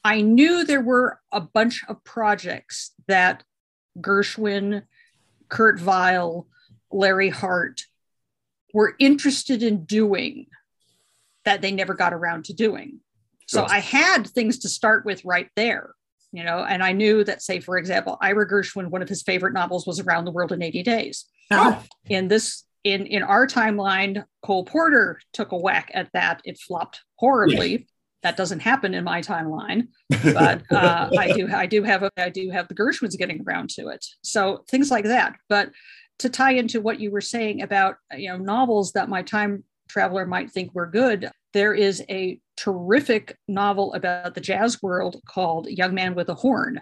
I 0.04 0.20
knew 0.20 0.64
there 0.64 0.80
were 0.80 1.20
a 1.30 1.40
bunch 1.40 1.84
of 1.88 2.02
projects 2.04 2.92
that 3.06 3.44
gershwin 4.00 4.82
kurt 5.48 5.80
weill 5.80 6.48
larry 6.90 7.28
hart 7.28 7.82
were 8.72 8.94
interested 8.98 9.62
in 9.62 9.84
doing 9.84 10.46
that 11.44 11.60
they 11.60 11.72
never 11.72 11.94
got 11.94 12.12
around 12.12 12.44
to 12.46 12.54
doing. 12.54 13.00
So 13.46 13.64
I 13.64 13.80
had 13.80 14.26
things 14.26 14.60
to 14.60 14.68
start 14.68 15.04
with 15.04 15.24
right 15.24 15.48
there, 15.56 15.94
you 16.32 16.42
know, 16.42 16.64
and 16.64 16.82
I 16.82 16.92
knew 16.92 17.22
that, 17.24 17.42
say, 17.42 17.60
for 17.60 17.76
example, 17.76 18.16
Ira 18.20 18.48
Gershwin, 18.48 18.88
one 18.88 19.02
of 19.02 19.08
his 19.08 19.22
favorite 19.22 19.52
novels 19.52 19.86
was 19.86 20.00
Around 20.00 20.24
the 20.24 20.30
World 20.30 20.52
in 20.52 20.62
80 20.62 20.82
Days. 20.82 21.26
Oh. 21.50 21.82
In 22.06 22.28
this, 22.28 22.64
in 22.84 23.06
in 23.06 23.22
our 23.22 23.46
timeline, 23.46 24.24
Cole 24.42 24.64
Porter 24.64 25.20
took 25.32 25.52
a 25.52 25.56
whack 25.56 25.90
at 25.94 26.10
that. 26.14 26.40
It 26.44 26.58
flopped 26.58 27.02
horribly. 27.16 27.86
That 28.22 28.36
doesn't 28.36 28.60
happen 28.60 28.94
in 28.94 29.04
my 29.04 29.20
timeline, 29.20 29.88
but 30.22 30.62
uh, 30.70 31.10
I 31.16 31.32
do 31.32 31.52
I 31.52 31.66
do 31.66 31.82
have 31.82 32.04
a, 32.04 32.10
I 32.16 32.28
do 32.28 32.50
have 32.50 32.68
the 32.68 32.74
Gershwins 32.74 33.18
getting 33.18 33.44
around 33.46 33.70
to 33.70 33.88
it. 33.88 34.04
So 34.22 34.64
things 34.68 34.90
like 34.90 35.04
that. 35.04 35.36
But 35.48 35.70
to 36.18 36.28
tie 36.28 36.52
into 36.52 36.80
what 36.80 37.00
you 37.00 37.10
were 37.10 37.20
saying 37.20 37.62
about 37.62 37.96
you 38.16 38.28
know 38.28 38.36
novels 38.36 38.92
that 38.92 39.08
my 39.08 39.22
time 39.22 39.64
traveler 39.88 40.26
might 40.26 40.50
think 40.50 40.70
we're 40.72 40.90
good. 40.90 41.30
There 41.52 41.74
is 41.74 42.02
a 42.08 42.38
terrific 42.56 43.36
novel 43.46 43.92
about 43.94 44.34
the 44.34 44.40
jazz 44.40 44.82
world 44.82 45.20
called 45.28 45.66
Young 45.68 45.94
Man 45.94 46.14
with 46.14 46.28
a 46.28 46.34
Horn 46.34 46.80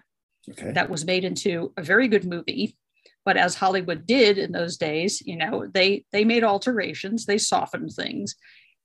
okay. 0.48 0.72
that 0.72 0.90
was 0.90 1.04
made 1.04 1.24
into 1.24 1.72
a 1.76 1.82
very 1.82 2.08
good 2.08 2.24
movie. 2.24 2.76
But 3.24 3.36
as 3.36 3.54
Hollywood 3.54 4.06
did 4.06 4.38
in 4.38 4.52
those 4.52 4.76
days, 4.76 5.20
you 5.26 5.36
know, 5.36 5.66
they 5.72 6.04
they 6.12 6.24
made 6.24 6.44
alterations, 6.44 7.26
they 7.26 7.38
softened 7.38 7.92
things. 7.92 8.34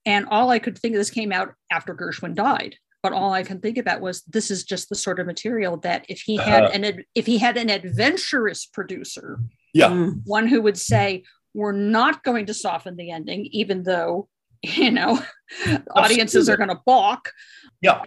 And 0.04 0.26
all 0.26 0.50
I 0.50 0.58
could 0.58 0.78
think 0.78 0.94
of 0.94 0.98
this 0.98 1.10
came 1.10 1.32
out 1.32 1.54
after 1.70 1.94
Gershwin 1.94 2.34
died. 2.34 2.76
But 3.02 3.12
all 3.12 3.32
I 3.32 3.44
can 3.44 3.60
think 3.60 3.78
about 3.78 4.00
was 4.00 4.22
this 4.22 4.50
is 4.50 4.64
just 4.64 4.88
the 4.88 4.94
sort 4.94 5.20
of 5.20 5.26
material 5.26 5.76
that 5.78 6.04
if 6.08 6.20
he 6.20 6.36
had 6.36 6.64
uh, 6.64 6.70
an 6.72 7.04
if 7.14 7.26
he 7.26 7.38
had 7.38 7.56
an 7.56 7.70
adventurous 7.70 8.66
producer, 8.66 9.38
yeah, 9.76 9.88
mm. 9.88 10.22
one 10.24 10.46
who 10.46 10.62
would 10.62 10.78
say, 10.78 11.24
we're 11.52 11.72
not 11.72 12.24
going 12.24 12.46
to 12.46 12.54
soften 12.54 12.96
the 12.96 13.10
ending, 13.10 13.46
even 13.52 13.82
though, 13.82 14.28
you 14.62 14.90
know, 14.90 15.22
audiences 15.94 16.48
are 16.48 16.56
going 16.56 16.70
to 16.70 16.80
balk. 16.86 17.30
Yeah. 17.82 18.02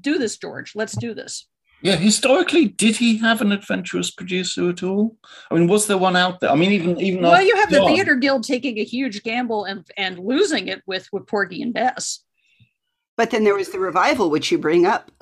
Do 0.00 0.18
this, 0.18 0.36
George. 0.36 0.72
Let's 0.74 0.96
do 0.96 1.14
this. 1.14 1.46
Yeah, 1.82 1.96
historically, 1.96 2.66
did 2.66 2.96
he 2.96 3.18
have 3.18 3.40
an 3.40 3.52
adventurous 3.52 4.10
producer 4.10 4.68
at 4.68 4.82
all? 4.82 5.16
I 5.50 5.54
mean, 5.54 5.68
was 5.68 5.86
there 5.86 5.96
one 5.96 6.16
out 6.16 6.40
there? 6.40 6.50
I 6.50 6.54
mean, 6.54 6.72
even 6.72 7.00
even 7.00 7.22
well, 7.22 7.42
you 7.42 7.56
have 7.56 7.70
the 7.70 7.86
Theater 7.86 8.16
Guild 8.16 8.44
taking 8.44 8.78
a 8.78 8.84
huge 8.84 9.22
gamble 9.22 9.64
and 9.64 9.88
and 9.96 10.18
losing 10.18 10.68
it 10.68 10.82
with 10.86 11.08
with 11.10 11.26
Porgy 11.26 11.62
and 11.62 11.72
Bess. 11.72 12.22
But 13.16 13.30
then 13.30 13.44
there 13.44 13.54
was 13.54 13.70
the 13.70 13.78
revival, 13.78 14.28
which 14.28 14.52
you 14.52 14.58
bring 14.58 14.84
up. 14.84 15.10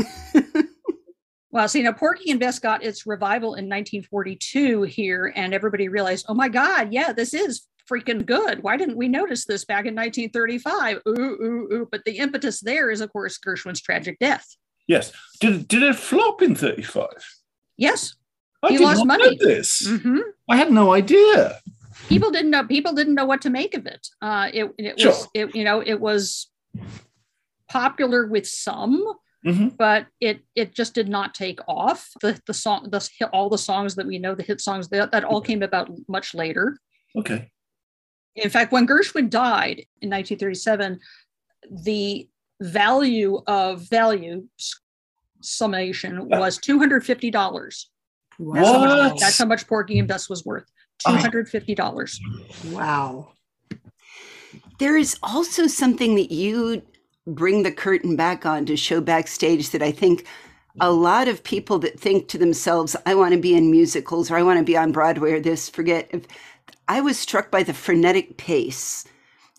Well, 1.51 1.69
so 1.69 1.79
you 1.79 1.85
know, 1.85 1.93
Porgy 1.95 2.31
and 2.31 2.39
Bess 2.41 2.59
got 2.59 2.85
its 2.85 3.07
revival 3.07 3.55
in 3.55 3.65
1942 3.69 4.83
here, 4.83 5.33
and 5.35 5.55
everybody 5.55 5.89
realized, 5.89 6.27
oh 6.29 6.35
my 6.35 6.49
God, 6.49 6.93
yeah, 6.93 7.13
this 7.13 7.33
is 7.33 7.63
freaking 7.91 8.27
good. 8.27 8.63
Why 8.63 8.77
didn't 8.77 8.99
we 8.99 9.09
notice 9.09 9.47
this 9.47 9.65
back 9.65 9.87
in 9.87 9.95
1935? 9.95 10.99
Ooh, 11.09 11.13
ooh, 11.19 11.69
ooh. 11.73 11.89
But 11.91 12.05
the 12.05 12.19
impetus 12.19 12.61
there 12.61 12.91
is, 12.91 13.01
of 13.01 13.11
course, 13.13 13.39
Gershwin's 13.39 13.81
tragic 13.81 14.19
death. 14.19 14.47
Yes. 14.87 15.13
Did 15.41 15.69
did 15.69 15.83
it 15.83 15.97
flop 15.97 16.43
in 16.43 16.55
35? 16.55 17.09
Yes. 17.79 18.15
I 18.63 18.71
He 18.71 18.79
lost 18.79 19.07
money. 19.07 19.37
know 19.37 19.47
this. 19.47 19.87
hmm 19.87 20.19
I 20.51 20.57
had 20.57 20.71
no 20.73 20.93
idea. 20.93 21.61
People 22.09 22.31
didn't 22.31 22.51
know. 22.51 22.65
People 22.65 22.93
didn't 22.93 23.15
know 23.15 23.25
what 23.25 23.41
to 23.43 23.51
make 23.51 23.75
of 23.75 23.87
it. 23.87 24.07
Uh, 24.21 24.51
it 24.53 24.71
it 24.79 25.01
Sure. 25.01 25.13
was 25.13 25.29
it, 25.35 25.55
you 25.55 25.65
know 25.65 25.81
it 25.81 26.01
was 26.01 26.51
popular 27.69 28.27
with 28.27 28.47
some, 28.47 29.03
Mhm. 29.49 29.77
but 29.77 30.07
it 30.21 30.41
it 30.55 30.75
just 30.75 30.95
did 30.95 31.09
not 31.09 31.35
take 31.35 31.61
off. 31.67 32.11
The 32.21 32.41
the 32.47 32.55
song 32.55 32.89
the 32.91 33.01
hit- 33.19 33.31
all 33.33 33.49
the 33.49 33.59
songs 33.59 33.95
that 33.95 34.07
we 34.07 34.19
know 34.19 34.35
the 34.35 34.43
hit 34.43 34.61
songs 34.61 34.89
that, 34.89 35.11
that 35.13 35.25
all 35.25 35.41
came 35.41 35.63
about 35.63 35.91
much 36.09 36.35
later. 36.35 36.79
Okay. 37.17 37.51
In 38.37 38.51
fact, 38.51 38.73
when 38.73 38.87
Gershwin 38.87 39.31
died 39.31 39.87
in 40.03 40.11
1937, 40.11 41.01
the 41.85 42.29
value 42.61 43.43
of 43.47 43.83
value 43.89 44.47
summation 45.41 46.29
was 46.29 46.59
$250. 46.59 47.33
That's 47.33 48.69
how 48.69 48.79
much, 48.79 49.13
What? 49.13 49.21
that's 49.21 49.39
how 49.39 49.47
much 49.47 49.67
Porgy 49.67 49.99
and 49.99 50.07
Bess 50.07 50.29
was 50.29 50.45
worth. 50.45 50.71
Oh. 51.07 51.17
$250. 51.17 52.21
Wow. 52.73 53.33
There 54.79 54.97
is 54.97 55.19
also 55.23 55.67
something 55.67 56.15
that 56.15 56.31
you 56.31 56.83
bring 57.29 57.63
the 57.63 57.73
curtain 57.73 58.17
back 58.17 58.47
on 58.47 58.67
to 58.67 58.77
show 58.77 59.01
backstage 59.01 59.71
that 59.71 59.83
I 59.83 59.93
think 59.93 60.27
a 60.81 60.93
lot 60.93 61.29
of 61.29 61.43
people 61.43 61.79
that 61.81 61.99
think 61.99 62.29
to 62.29 62.39
themselves, 62.39 62.97
I 63.05 63.15
want 63.15 63.35
to 63.35 63.41
be 63.41 63.55
in 63.55 63.71
musicals 63.71 64.31
or 64.31 64.37
I 64.37 64.43
want 64.43 64.59
to 64.59 64.65
be 64.65 64.77
on 64.77 64.93
Broadway 64.93 65.33
or 65.33 65.41
this, 65.41 65.69
forget. 65.69 66.11
I 66.87 67.01
was 67.01 67.19
struck 67.19 67.51
by 67.51 67.63
the 67.63 67.75
frenetic 67.75 68.37
pace. 68.37 69.05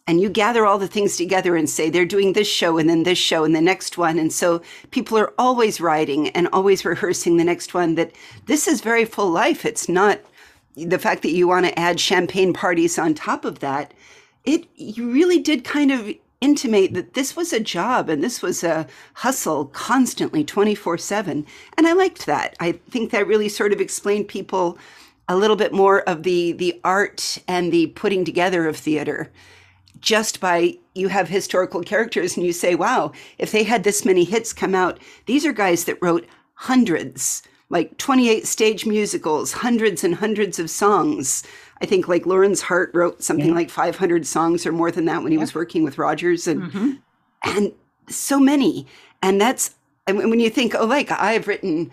And 0.08 0.20
you 0.20 0.30
gather 0.30 0.66
all 0.66 0.80
the 0.80 0.88
things 0.88 1.18
together 1.18 1.56
and 1.56 1.70
say, 1.70 1.90
they're 1.90 2.04
doing 2.04 2.34
this 2.34 2.48
show 2.48 2.80
and 2.80 2.90
then 2.90 3.04
this 3.04 3.20
show 3.20 3.44
and 3.44 3.56
the 3.56 3.62
next 3.62 3.96
one. 3.96 4.18
And 4.18 4.34
so 4.34 4.64
people 4.90 5.20
are 5.20 5.34
always 5.38 5.80
writing 5.80 6.30
and 6.30 6.48
always 6.52 6.84
rehearsing 6.84 7.38
the 7.38 7.44
next 7.44 7.76
one. 7.76 7.94
That 7.94 8.14
this 8.48 8.68
is 8.68 8.82
very 8.82 9.06
full 9.06 9.30
life. 9.30 9.66
It's 9.66 9.88
not 9.88 10.20
the 10.76 10.98
fact 10.98 11.22
that 11.22 11.34
you 11.34 11.48
want 11.48 11.68
to 11.68 11.78
add 11.78 12.00
champagne 12.00 12.54
parties 12.54 12.98
on 12.98 13.14
top 13.14 13.46
of 13.46 13.60
that 13.60 13.94
it 14.46 14.68
you 14.76 15.12
really 15.12 15.40
did 15.40 15.64
kind 15.64 15.92
of 15.92 16.10
intimate 16.42 16.94
that 16.94 17.14
this 17.14 17.36
was 17.36 17.52
a 17.52 17.60
job 17.60 18.10
and 18.10 18.24
this 18.24 18.42
was 18.42 18.64
a 18.64 18.88
hustle 19.16 19.66
constantly 19.66 20.44
24/7 20.44 21.46
and 21.78 21.88
I 21.88 21.94
liked 21.94 22.26
that. 22.26 22.56
I 22.60 22.74
think 22.90 23.12
that 23.12 23.28
really 23.28 23.50
sort 23.50 23.74
of 23.74 23.82
explained 23.82 24.28
people 24.28 24.78
a 25.28 25.36
little 25.36 25.56
bit 25.56 25.74
more 25.74 26.02
of 26.02 26.24
the 26.24 26.54
the 26.54 26.80
art 26.84 27.40
and 27.48 27.72
the 27.72 27.88
putting 27.88 28.24
together 28.26 28.68
of 28.68 28.78
theater. 28.78 29.32
Just 30.00 30.40
by 30.40 30.78
you 30.96 31.10
have 31.10 31.28
historical 31.28 31.82
characters 31.82 32.38
and 32.38 32.46
you 32.46 32.54
say 32.54 32.74
wow 32.76 33.12
if 33.38 33.52
they 33.52 33.64
had 33.64 33.84
this 33.84 34.06
many 34.06 34.24
hits 34.24 34.54
come 34.54 34.76
out 34.76 35.00
these 35.26 35.46
are 35.46 35.54
guys 35.54 35.86
that 35.86 36.02
wrote 36.02 36.26
hundreds 36.54 37.44
like 37.70 37.98
28 37.98 38.48
stage 38.48 38.86
musicals 38.86 39.52
hundreds 39.54 40.04
and 40.04 40.16
hundreds 40.16 40.58
of 40.60 40.70
songs 40.70 41.44
i 41.82 41.86
think 41.86 42.08
like 42.08 42.26
lawrence 42.26 42.62
hart 42.62 42.92
wrote 42.94 43.22
something 43.24 43.54
like 43.56 43.70
500 43.70 44.26
songs 44.28 44.66
or 44.66 44.72
more 44.72 44.92
than 44.92 45.06
that 45.06 45.22
when 45.24 45.32
he 45.32 45.38
was 45.38 45.54
working 45.56 45.84
with 45.84 45.98
rodgers 45.98 46.48
and 46.48 46.72
Mhm. 46.72 47.00
and 47.44 47.72
so 48.10 48.40
many. 48.40 48.88
And 49.22 49.40
that's 49.40 49.76
and 50.08 50.18
when 50.18 50.30
when 50.32 50.40
you 50.40 50.50
think 50.50 50.74
oh 50.76 50.86
like 50.86 51.12
i've 51.12 51.48
written 51.48 51.92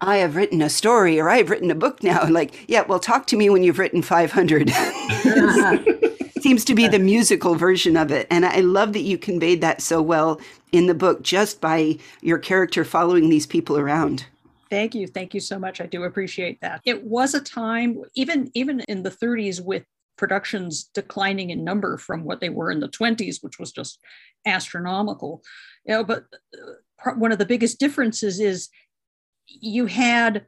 i 0.00 0.16
have 0.18 0.36
written 0.36 0.60
a 0.60 0.68
story 0.68 1.18
or 1.18 1.30
i've 1.30 1.48
written 1.48 1.70
a 1.70 1.74
book 1.74 2.02
now 2.02 2.28
like 2.40 2.64
yeah 2.68 2.82
well 2.82 2.98
talk 2.98 3.26
to 3.28 3.36
me 3.36 3.48
when 3.48 3.62
you've 3.62 3.78
written 3.78 4.02
500 4.02 4.70
seems 6.40 6.64
to 6.64 6.74
be 6.74 6.86
the 6.86 6.98
musical 6.98 7.54
version 7.54 7.96
of 7.96 8.10
it. 8.10 8.26
And 8.30 8.44
i 8.44 8.60
love 8.60 8.92
that 8.92 9.00
you 9.00 9.16
conveyed 9.18 9.60
that 9.62 9.80
so 9.80 10.02
well 10.02 10.40
in 10.72 10.86
the 10.86 10.94
book 10.94 11.22
just 11.22 11.60
by 11.60 11.96
your 12.20 12.38
character 12.38 12.84
following 12.84 13.28
these 13.30 13.46
people 13.46 13.78
around 13.78 14.26
Thank 14.70 14.94
you. 14.94 15.06
Thank 15.06 15.34
you 15.34 15.40
so 15.40 15.58
much. 15.58 15.80
I 15.80 15.86
do 15.86 16.04
appreciate 16.04 16.60
that. 16.60 16.80
It 16.84 17.04
was 17.04 17.34
a 17.34 17.40
time, 17.40 18.02
even 18.14 18.50
even 18.54 18.80
in 18.88 19.02
the 19.02 19.10
30s, 19.10 19.64
with 19.64 19.84
productions 20.16 20.90
declining 20.94 21.50
in 21.50 21.62
number 21.62 21.98
from 21.98 22.24
what 22.24 22.40
they 22.40 22.48
were 22.48 22.70
in 22.70 22.80
the 22.80 22.88
20s, 22.88 23.42
which 23.42 23.58
was 23.58 23.70
just 23.70 23.98
astronomical. 24.46 25.42
You 25.84 25.94
know, 25.94 26.04
but 26.04 26.24
uh, 26.54 27.12
one 27.12 27.32
of 27.32 27.38
the 27.38 27.46
biggest 27.46 27.78
differences 27.78 28.40
is 28.40 28.68
you 29.46 29.86
had 29.86 30.46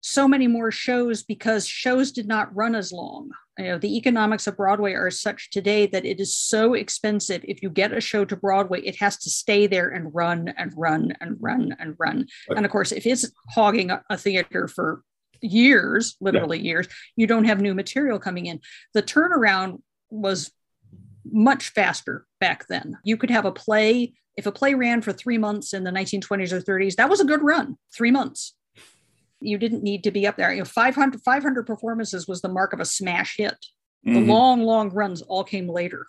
so 0.00 0.28
many 0.28 0.46
more 0.46 0.70
shows 0.70 1.22
because 1.22 1.66
shows 1.66 2.12
did 2.12 2.26
not 2.26 2.54
run 2.54 2.74
as 2.74 2.92
long. 2.92 3.30
You 3.58 3.66
know, 3.66 3.78
the 3.78 3.96
economics 3.96 4.46
of 4.46 4.56
Broadway 4.56 4.94
are 4.94 5.10
such 5.10 5.50
today 5.50 5.86
that 5.86 6.04
it 6.04 6.18
is 6.18 6.36
so 6.36 6.74
expensive. 6.74 7.44
If 7.44 7.62
you 7.62 7.70
get 7.70 7.92
a 7.92 8.00
show 8.00 8.24
to 8.24 8.36
Broadway, 8.36 8.80
it 8.80 8.96
has 8.96 9.16
to 9.18 9.30
stay 9.30 9.66
there 9.66 9.88
and 9.88 10.12
run 10.12 10.52
and 10.56 10.72
run 10.76 11.14
and 11.20 11.36
run 11.40 11.76
and 11.78 11.94
run. 11.98 12.26
Right. 12.48 12.56
And 12.56 12.66
of 12.66 12.72
course, 12.72 12.90
if 12.90 13.06
it's 13.06 13.30
hogging 13.50 13.90
a, 13.90 14.02
a 14.10 14.18
theater 14.18 14.66
for 14.66 15.02
years, 15.40 16.16
literally 16.20 16.58
years, 16.58 16.88
you 17.16 17.26
don't 17.26 17.44
have 17.44 17.60
new 17.60 17.74
material 17.74 18.18
coming 18.18 18.46
in. 18.46 18.60
The 18.92 19.02
turnaround 19.02 19.82
was 20.10 20.50
much 21.30 21.68
faster 21.70 22.26
back 22.40 22.66
then. 22.68 22.98
You 23.04 23.16
could 23.16 23.30
have 23.30 23.44
a 23.44 23.52
play, 23.52 24.14
if 24.36 24.46
a 24.46 24.52
play 24.52 24.74
ran 24.74 25.00
for 25.00 25.12
three 25.12 25.38
months 25.38 25.72
in 25.72 25.84
the 25.84 25.90
1920s 25.90 26.52
or 26.52 26.60
30s, 26.60 26.96
that 26.96 27.08
was 27.08 27.20
a 27.20 27.24
good 27.24 27.42
run, 27.42 27.76
three 27.94 28.10
months. 28.10 28.54
You 29.44 29.58
didn't 29.58 29.82
need 29.82 30.02
to 30.04 30.10
be 30.10 30.26
up 30.26 30.36
there. 30.36 30.52
You 30.52 30.60
know, 30.60 30.64
500, 30.64 31.20
500 31.22 31.66
performances 31.66 32.26
was 32.26 32.40
the 32.40 32.48
mark 32.48 32.72
of 32.72 32.80
a 32.80 32.84
smash 32.84 33.36
hit. 33.36 33.54
The 34.04 34.10
Mhm. 34.12 34.26
long, 34.28 34.62
long 34.62 34.90
runs 34.90 35.22
all 35.22 35.44
came 35.44 35.68
later. 35.68 36.06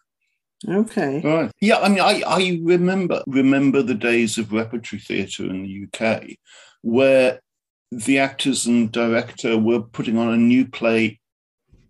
Okay. 0.68 1.22
Right. 1.22 1.52
Yeah, 1.62 1.78
I 1.80 1.90
mean, 1.90 2.00
I, 2.00 2.22
I 2.26 2.60
remember 2.64 3.22
remember 3.28 3.82
the 3.82 3.94
days 3.94 4.38
of 4.38 4.52
repertory 4.52 5.00
theatre 5.00 5.46
in 5.46 5.64
the 5.64 5.84
UK, 5.86 6.38
where 6.82 7.40
the 7.92 8.20
actors 8.20 8.66
and 8.66 8.92
director 8.92 9.58
were 9.58 9.82
putting 9.82 10.18
on 10.18 10.34
a 10.34 10.38
new 10.38 10.66
play 10.68 11.20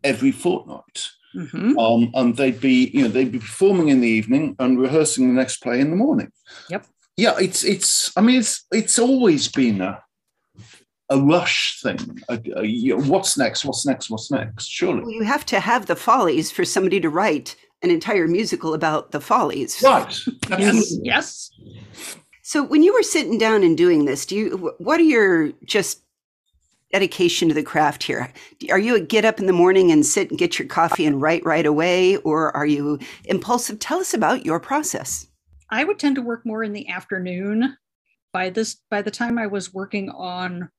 every 0.03 0.31
fortnight. 0.31 1.09
Mhm. 1.35 1.77
Um, 1.77 2.11
and 2.13 2.37
they'd 2.37 2.59
be, 2.61 2.89
you 2.93 3.01
know, 3.03 3.07
they'd 3.09 3.31
be 3.31 3.39
performing 3.39 3.89
in 3.89 3.99
the 4.01 4.07
evening 4.07 4.55
and 4.59 4.79
rehearsing 4.79 5.27
the 5.27 5.33
next 5.33 5.57
play 5.57 5.79
in 5.79 5.89
the 5.89 5.95
morning. 5.95 6.31
Yep. 6.69 6.85
Yeah, 7.17 7.35
it's 7.39 7.63
it's. 7.63 8.11
I 8.17 8.21
mean, 8.21 8.39
it's 8.39 8.65
it's 8.71 8.99
always 8.99 9.47
been 9.47 9.81
a 9.81 10.03
a 11.09 11.19
rush 11.19 11.81
thing. 11.81 12.19
A, 12.29 12.39
a, 12.55 12.65
you 12.65 12.97
know, 12.97 13.03
what's 13.03 13.37
next? 13.37 13.65
What's 13.65 13.85
next? 13.85 14.09
What's 14.09 14.31
next? 14.31 14.67
Surely. 14.67 15.01
well, 15.01 15.11
you 15.11 15.23
have 15.23 15.45
to 15.47 15.59
have 15.59 15.85
the 15.85 15.95
follies 15.95 16.51
for 16.51 16.65
somebody 16.65 16.99
to 16.99 17.09
write 17.09 17.55
an 17.81 17.91
entire 17.91 18.27
musical 18.27 18.73
about 18.73 19.11
the 19.11 19.21
follies 19.21 19.81
Right. 19.83 20.19
Yes, 20.49 20.97
yes. 21.03 21.51
So 22.41 22.63
when 22.63 22.83
you 22.83 22.93
were 22.93 23.03
sitting 23.03 23.37
down 23.37 23.63
and 23.63 23.77
doing 23.77 24.05
this, 24.05 24.25
do 24.25 24.35
you 24.35 24.73
what 24.77 24.99
are 24.99 25.03
your 25.03 25.51
just 25.65 26.01
dedication 26.91 27.49
to 27.49 27.53
the 27.53 27.63
craft 27.63 28.03
here? 28.03 28.31
Are 28.71 28.79
you 28.79 28.95
a 28.95 28.99
get 28.99 29.25
up 29.25 29.39
in 29.39 29.47
the 29.47 29.53
morning 29.53 29.91
and 29.91 30.05
sit 30.05 30.29
and 30.29 30.39
get 30.39 30.57
your 30.57 30.67
coffee 30.67 31.05
and 31.05 31.21
write 31.21 31.45
right 31.45 31.65
away 31.65 32.17
or 32.17 32.55
are 32.55 32.65
you 32.65 32.99
impulsive? 33.25 33.79
Tell 33.79 33.99
us 33.99 34.13
about 34.13 34.45
your 34.45 34.59
process. 34.59 35.27
I 35.69 35.83
would 35.83 35.99
tend 35.99 36.15
to 36.15 36.21
work 36.21 36.45
more 36.45 36.63
in 36.63 36.73
the 36.73 36.87
afternoon. 36.87 37.77
By 38.31 38.49
this, 38.49 38.77
by 38.89 39.01
the 39.01 39.11
time 39.11 39.37
I 39.37 39.47
was 39.47 39.73
working 39.73 40.09
on 40.09 40.69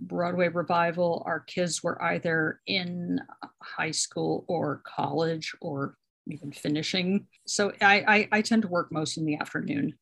Broadway 0.00 0.48
revival, 0.48 1.22
our 1.26 1.40
kids 1.40 1.82
were 1.82 2.02
either 2.02 2.60
in 2.66 3.20
high 3.62 3.90
school 3.90 4.44
or 4.48 4.82
college 4.84 5.54
or 5.60 5.96
even 6.28 6.52
finishing. 6.52 7.26
So 7.46 7.72
I, 7.80 8.04
I, 8.06 8.28
I 8.38 8.42
tend 8.42 8.62
to 8.62 8.68
work 8.68 8.92
most 8.92 9.18
in 9.18 9.26
the 9.26 9.36
afternoon. 9.36 9.94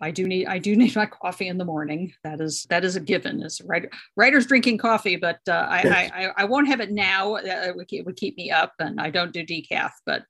I 0.00 0.10
do 0.10 0.26
need 0.26 0.46
I 0.48 0.58
do 0.58 0.74
need 0.76 0.96
my 0.96 1.06
coffee 1.06 1.48
in 1.48 1.58
the 1.58 1.64
morning. 1.64 2.12
That 2.24 2.40
is 2.40 2.64
that 2.70 2.84
is 2.84 2.96
a 2.96 3.00
given. 3.00 3.42
As 3.42 3.60
writer, 3.64 3.90
writers 4.16 4.46
drinking 4.46 4.78
coffee, 4.78 5.16
but 5.16 5.38
uh, 5.48 5.66
I, 5.68 5.80
I 5.80 6.24
I 6.24 6.32
I 6.38 6.44
won't 6.44 6.68
have 6.68 6.80
it 6.80 6.90
now. 6.90 7.36
Uh, 7.36 7.40
It 7.44 7.76
would, 7.76 7.88
keep, 7.88 8.00
it 8.00 8.06
would 8.06 8.16
keep 8.16 8.36
me 8.36 8.50
up, 8.50 8.72
and 8.80 9.00
I 9.00 9.10
don't 9.10 9.32
do 9.32 9.46
decaf, 9.46 9.92
but 10.04 10.24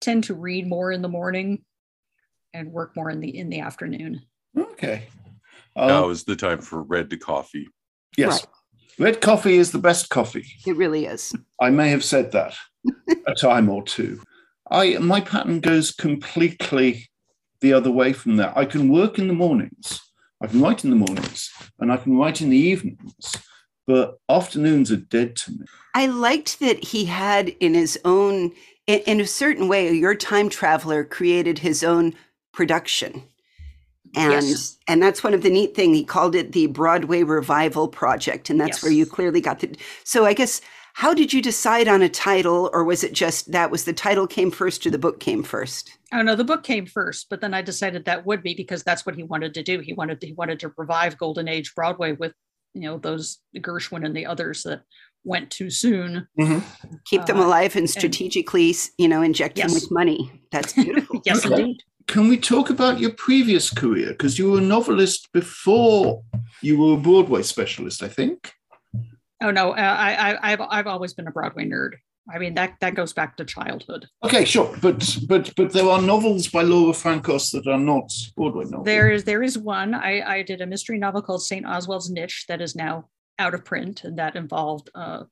tend 0.00 0.24
to 0.24 0.34
read 0.34 0.68
more 0.68 0.92
in 0.92 1.02
the 1.02 1.08
morning 1.08 1.64
and 2.54 2.70
work 2.70 2.94
more 2.94 3.10
in 3.10 3.20
the 3.20 3.36
in 3.36 3.48
the 3.48 3.60
afternoon. 3.60 4.22
Okay. 4.56 5.08
Um, 5.74 5.88
now 5.88 6.08
is 6.10 6.24
the 6.24 6.36
time 6.36 6.60
for 6.60 6.82
red 6.82 7.10
to 7.10 7.16
coffee. 7.16 7.68
Yes. 8.16 8.46
Red 8.98 9.20
coffee 9.20 9.56
is 9.56 9.72
the 9.72 9.78
best 9.78 10.08
coffee. 10.08 10.46
It 10.66 10.76
really 10.76 11.06
is. 11.06 11.34
I 11.60 11.70
may 11.70 11.90
have 11.90 12.04
said 12.04 12.32
that 12.32 12.54
a 13.26 13.34
time 13.38 13.68
or 13.68 13.82
two. 13.82 14.22
I 14.70 14.98
my 14.98 15.20
pattern 15.20 15.60
goes 15.60 15.92
completely 15.92 17.08
the 17.60 17.72
other 17.72 17.90
way 17.90 18.12
from 18.12 18.36
that. 18.36 18.56
I 18.56 18.64
can 18.64 18.88
work 18.88 19.18
in 19.18 19.28
the 19.28 19.34
mornings. 19.34 20.00
I 20.42 20.46
can 20.46 20.60
write 20.60 20.84
in 20.84 20.90
the 20.90 20.96
mornings 20.96 21.50
and 21.78 21.92
I 21.92 21.96
can 21.96 22.16
write 22.16 22.40
in 22.40 22.50
the 22.50 22.58
evenings, 22.58 23.36
but 23.86 24.18
afternoons 24.28 24.90
are 24.92 24.96
dead 24.96 25.36
to 25.36 25.52
me. 25.52 25.66
I 25.94 26.06
liked 26.06 26.60
that 26.60 26.84
he 26.84 27.06
had 27.06 27.48
in 27.60 27.74
his 27.74 27.98
own 28.04 28.52
in, 28.86 29.00
in 29.00 29.20
a 29.20 29.26
certain 29.26 29.68
way 29.68 29.92
your 29.92 30.14
time 30.14 30.48
traveler 30.48 31.04
created 31.04 31.58
his 31.58 31.84
own 31.84 32.14
production. 32.52 33.22
And 34.14 34.46
Yes. 34.46 34.76
and 34.88 35.02
that's 35.02 35.24
one 35.24 35.34
of 35.34 35.42
the 35.42 35.50
neat 35.50 35.74
thing 35.74 35.94
he 35.94 36.04
called 36.04 36.34
it 36.34 36.52
the 36.52 36.66
Broadway 36.66 37.22
Revival 37.22 37.88
Project 37.88 38.50
and 38.50 38.60
that's 38.60 38.82
where 38.82 38.92
you 38.92 39.06
clearly 39.06 39.40
got 39.40 39.60
the 39.60 39.74
so 40.04 40.24
I 40.24 40.34
guess 40.34 40.60
How 40.94 41.12
did 41.12 41.30
you 41.30 41.42
decide 41.42 41.88
on 41.88 42.00
a 42.00 42.08
title, 42.08 42.70
or 42.72 42.82
was 42.82 43.04
it 43.04 43.12
just 43.12 43.52
that 43.52 43.70
was 43.70 43.84
the 43.84 43.92
title 43.92 44.26
came 44.26 44.50
first 44.50 44.86
or 44.86 44.90
the 44.90 44.98
book 44.98 45.20
came 45.20 45.42
first? 45.42 45.98
Oh 46.14 46.22
no, 46.22 46.34
the 46.34 46.42
book 46.42 46.62
came 46.62 46.86
first, 46.86 47.26
but 47.28 47.42
then 47.42 47.52
I 47.52 47.60
decided 47.60 48.06
that 48.06 48.24
would 48.24 48.42
be 48.42 48.54
because 48.54 48.82
that's 48.82 49.04
what 49.04 49.14
he 49.14 49.22
wanted 49.22 49.52
to 49.54 49.62
do. 49.62 49.80
He 49.80 49.92
wanted 49.92 50.22
to, 50.22 50.26
he 50.28 50.32
wanted 50.32 50.58
to 50.60 50.72
revive 50.78 51.18
Golden 51.18 51.48
Age 51.48 51.74
Broadway 51.74 52.12
with 52.12 52.32
you 52.72 52.82
know 52.88 52.96
those 52.96 53.38
Gershwin 53.58 54.06
and 54.06 54.16
the 54.16 54.24
others 54.24 54.62
that 54.62 54.84
went 55.22 55.50
too 55.50 55.68
soon. 55.68 56.26
Mhm. 56.40 56.62
Keep 57.04 57.26
them 57.26 57.40
Uh, 57.40 57.46
alive 57.46 57.76
and 57.76 57.90
strategically, 57.90 58.74
you 58.96 59.08
know, 59.08 59.20
inject 59.20 59.56
them 59.56 59.74
with 59.74 59.90
money. 59.90 60.32
That's 60.50 60.72
beautiful. 60.72 61.20
yes, 61.26 61.44
indeed. 61.44 61.76
Can 62.06 62.28
we 62.28 62.36
talk 62.36 62.70
about 62.70 63.00
your 63.00 63.10
previous 63.12 63.70
career? 63.70 64.08
Because 64.08 64.38
you 64.38 64.52
were 64.52 64.58
a 64.58 64.62
novelist 64.62 65.28
before 65.32 66.22
you 66.62 66.78
were 66.78 66.94
a 66.94 67.00
Broadway 67.00 67.42
specialist, 67.42 68.02
I 68.02 68.08
think. 68.08 68.52
Oh 69.42 69.50
no, 69.50 69.72
uh, 69.72 69.74
I, 69.74 70.32
I 70.32 70.52
I've 70.52 70.60
I've 70.60 70.86
always 70.86 71.14
been 71.14 71.26
a 71.26 71.32
Broadway 71.32 71.66
nerd. 71.66 71.94
I 72.32 72.38
mean 72.38 72.54
that 72.54 72.74
that 72.80 72.94
goes 72.94 73.12
back 73.12 73.36
to 73.36 73.44
childhood. 73.44 74.06
Okay, 74.24 74.44
sure, 74.44 74.74
but 74.80 75.18
but 75.28 75.52
but 75.56 75.72
there 75.72 75.88
are 75.88 76.00
novels 76.00 76.48
by 76.48 76.62
Laura 76.62 76.92
Frankos 76.92 77.52
that 77.52 77.66
are 77.66 77.78
not 77.78 78.10
Broadway 78.36 78.64
novels. 78.64 78.86
There 78.86 79.10
is 79.10 79.24
there 79.24 79.42
is 79.42 79.58
one. 79.58 79.94
I, 79.94 80.38
I 80.38 80.42
did 80.42 80.60
a 80.60 80.66
mystery 80.66 80.98
novel 80.98 81.22
called 81.22 81.42
St. 81.42 81.66
Oswald's 81.66 82.10
Niche 82.10 82.46
that 82.48 82.60
is 82.60 82.74
now 82.74 83.08
out 83.38 83.54
of 83.54 83.64
print, 83.64 84.04
and 84.04 84.18
that 84.18 84.36
involved 84.36 84.90
uh, 84.94 85.24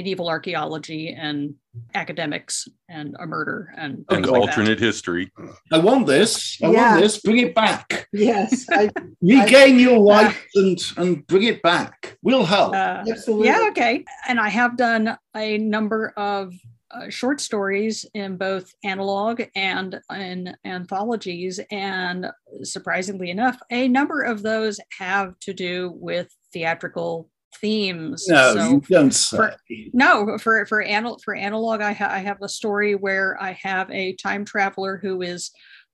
medieval 0.00 0.28
archaeology 0.28 1.14
and 1.26 1.54
academics 1.94 2.66
and 2.88 3.14
a 3.20 3.26
murder 3.26 3.58
and 3.76 3.92
and 3.96 4.08
things 4.08 4.26
like 4.28 4.40
that. 4.42 4.48
alternate 4.48 4.80
history. 4.80 5.30
I 5.70 5.78
want 5.78 6.06
this. 6.06 6.58
I 6.62 6.70
Yeah. 6.70 6.90
want 6.92 7.02
this. 7.02 7.20
Bring 7.20 7.38
it 7.46 7.54
back. 7.54 8.08
Yes, 8.12 8.66
I, 8.70 8.88
Regain 9.22 9.78
your 9.78 9.98
rights 10.02 10.38
and 10.56 10.78
and 10.96 11.26
bring 11.26 11.44
it 11.52 11.60
back. 11.62 12.16
We'll 12.22 12.44
help. 12.56 12.72
Uh, 12.74 13.04
absolutely. 13.12 13.48
yeah, 13.48 13.68
okay. 13.70 14.04
And 14.28 14.40
I 14.40 14.48
have 14.48 14.72
done 14.76 15.04
a 15.36 15.58
number 15.58 16.02
of 16.16 16.54
uh, 16.92 17.08
short 17.08 17.40
stories 17.40 18.04
in 18.14 18.36
both 18.36 18.66
analog 18.82 19.42
and 19.54 20.00
in 20.10 20.38
anthologies. 20.64 21.60
And 21.70 22.26
surprisingly 22.62 23.30
enough, 23.30 23.56
a 23.70 23.86
number 23.86 24.22
of 24.22 24.42
those 24.42 24.80
have 24.98 25.38
to 25.46 25.52
do 25.52 25.92
with 26.08 26.28
theatrical 26.52 27.28
themes. 27.56 28.26
no, 28.28 28.54
So- 28.54 28.70
you 28.70 28.80
don't 28.90 29.10
say. 29.12 29.36
for- 29.36 29.56
No, 29.92 30.38
for 30.38 30.64
for 30.66 30.82
anal 30.82 31.18
for 31.24 31.34
analog, 31.34 31.80
I, 31.80 31.92
ha- 31.92 32.10
I 32.10 32.18
have 32.18 32.40
a 32.42 32.48
story 32.48 32.94
where 32.94 33.36
I 33.40 33.52
have 33.62 33.90
a 33.90 34.14
time 34.16 34.44
traveler 34.44 34.98
who 35.02 35.22
is 35.22 35.50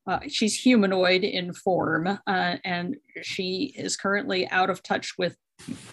uh, 0.06 0.20
she's 0.28 0.54
humanoid 0.54 1.24
in 1.24 1.52
form, 1.52 2.06
uh, 2.06 2.56
and 2.64 2.96
she 3.22 3.74
is 3.76 3.96
currently 3.96 4.48
out 4.50 4.70
of 4.70 4.80
touch 4.82 5.14
with 5.18 5.36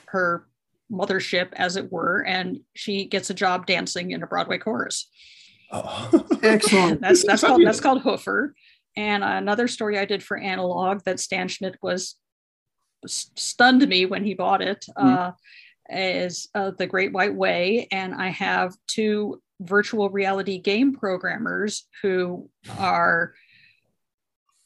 her 0.06 0.48
mothership, 0.92 1.50
as 1.54 1.78
it 1.78 1.92
were, 1.92 2.24
and 2.28 2.60
she 2.76 3.06
gets 3.06 3.32
a 3.32 3.34
job 3.34 3.66
dancing 3.66 4.12
in 4.12 4.22
a 4.22 4.28
Broadway 4.28 4.60
chorus. 4.60 5.10
Oh. 5.72 6.28
Excellent. 6.44 7.02
That's 7.02 7.26
that's 7.26 7.42
called 7.42 7.66
that's 7.66 7.80
called 7.80 8.04
Hoofer. 8.04 8.52
And 8.96 9.24
another 9.24 9.68
story 9.68 9.98
I 9.98 10.06
did 10.06 10.22
for 10.22 10.38
analog 10.38 11.02
that 11.06 11.20
Stan 11.20 11.48
Schmidt 11.48 11.78
was 11.82 12.04
s- 12.04 12.16
stunned 13.08 13.88
me 13.88 14.06
when 14.06 14.24
he 14.24 14.34
bought 14.34 14.62
it 14.62 14.86
uh, 14.96 15.32
is 15.90 16.50
uh, 16.56 16.72
the 16.78 16.88
Great 16.88 17.14
White 17.14 17.36
Way, 17.36 17.88
and 17.92 18.14
I 18.14 18.30
have 18.30 18.76
two 18.88 19.42
virtual 19.60 20.10
reality 20.10 20.60
game 20.60 20.94
programmers 20.94 21.88
who 22.02 22.50
are 22.78 23.34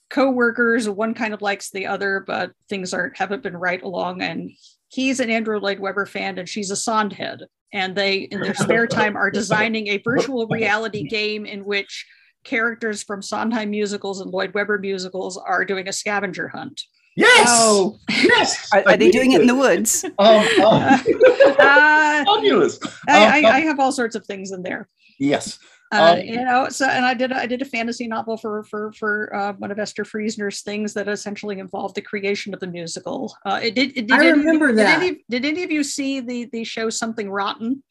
co-workers. 0.09 0.89
One 0.89 1.13
kind 1.13 1.33
of 1.33 1.41
likes 1.41 1.69
the 1.69 1.85
other 1.87 2.23
but 2.25 2.51
things 2.69 2.93
aren't 2.93 3.17
haven't 3.17 3.43
been 3.43 3.57
right 3.57 3.81
along. 3.81 4.21
And 4.21 4.51
he's 4.89 5.19
an 5.19 5.29
andrew 5.29 5.59
lloyd 5.59 5.79
webber 5.79 6.05
fan 6.05 6.37
and 6.37 6.47
she's 6.47 6.71
a 6.71 6.75
sondhead 6.75 7.41
and 7.73 7.95
they 7.95 8.19
in 8.19 8.41
their 8.41 8.53
spare 8.53 8.87
time 8.99 9.15
are 9.15 9.31
designing 9.31 9.87
a 9.87 9.97
virtual 9.97 10.47
reality 10.47 11.07
game 11.07 11.45
in 11.45 11.65
which 11.65 12.05
characters 12.43 13.03
from 13.03 13.21
sondheim 13.21 13.69
musicals 13.69 14.21
and 14.21 14.31
lloyd 14.31 14.53
webber 14.53 14.77
musicals 14.79 15.37
are 15.37 15.65
doing 15.65 15.87
a 15.87 15.93
scavenger 15.93 16.47
hunt 16.47 16.83
Yes. 17.17 17.47
Oh, 17.49 17.97
yes. 18.09 18.69
Are, 18.73 18.83
are 18.85 18.95
they 18.97 19.09
doing 19.09 19.31
it 19.33 19.41
in 19.41 19.47
the 19.47 19.55
woods? 19.55 20.05
Um, 20.19 20.45
um, 20.63 21.01
uh, 21.59 22.23
fabulous. 22.25 22.79
I, 23.07 23.39
Um, 23.39 23.45
I, 23.45 23.49
I 23.57 23.59
have 23.61 23.79
all 23.79 23.91
sorts 23.91 24.15
of 24.15 24.25
things 24.25 24.51
in 24.51 24.61
there 24.61 24.87
yes. 25.19 25.57
uh, 25.91 26.15
Um, 26.17 26.21
you 26.21 26.43
know 26.43 26.69
so 26.69 26.85
and 26.85 27.05
i 27.05 27.13
did 27.13 27.31
i 27.31 27.45
did 27.47 27.61
a 27.61 27.65
fantasy 27.65 28.07
novel 28.07 28.37
for 28.37 28.63
for 28.65 28.91
for 28.93 29.33
uh, 29.35 29.53
one 29.53 29.71
of 29.71 29.79
esther 29.79 30.05
friesner's 30.05 30.61
things 30.61 30.93
that 30.93 31.07
essentially 31.07 31.59
involved 31.59 31.95
the 31.95 32.01
creation 32.01 32.53
of 32.53 32.59
the 32.59 32.67
musical 32.67 33.35
uh, 33.45 33.59
it 33.63 33.73
did, 33.73 33.89
it 33.97 34.07
did 34.07 34.11
I 34.19 34.29
remember 34.29 34.67
did 34.67 34.77
that. 34.79 35.01
any, 35.01 35.23
did 35.29 35.43
any 35.45 35.63
of 35.63 35.71
you 35.71 35.83
see 35.83 36.19
the 36.19 36.45
the 36.51 36.63
show 36.63 36.89
something 36.89 37.29
rotten 37.29 37.81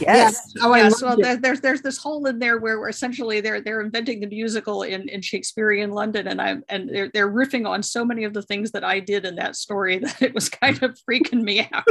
Yes. 0.00 0.52
Oh, 0.60 0.72
I 0.72 0.78
yes 0.78 1.02
loved 1.02 1.22
well 1.22 1.32
it. 1.36 1.42
there's 1.42 1.60
there's 1.60 1.82
this 1.82 1.98
hole 1.98 2.26
in 2.26 2.38
there 2.38 2.58
where, 2.58 2.80
where 2.80 2.88
essentially 2.88 3.40
they're 3.40 3.60
they're 3.60 3.80
inventing 3.80 4.20
the 4.20 4.26
musical 4.26 4.82
in 4.82 5.08
in 5.08 5.22
shakespearean 5.22 5.92
london 5.92 6.26
and 6.26 6.40
i'm 6.42 6.64
and 6.68 6.88
they're, 6.88 7.10
they're 7.14 7.30
riffing 7.30 7.64
on 7.66 7.80
so 7.82 8.04
many 8.04 8.24
of 8.24 8.34
the 8.34 8.42
things 8.42 8.72
that 8.72 8.82
i 8.82 8.98
did 8.98 9.24
in 9.24 9.36
that 9.36 9.54
story 9.54 9.98
that 10.02 10.20
it 10.20 10.34
was 10.34 10.48
kind 10.48 10.82
of 10.82 10.98
freaking 11.08 11.42
me 11.42 11.68
out 11.72 11.84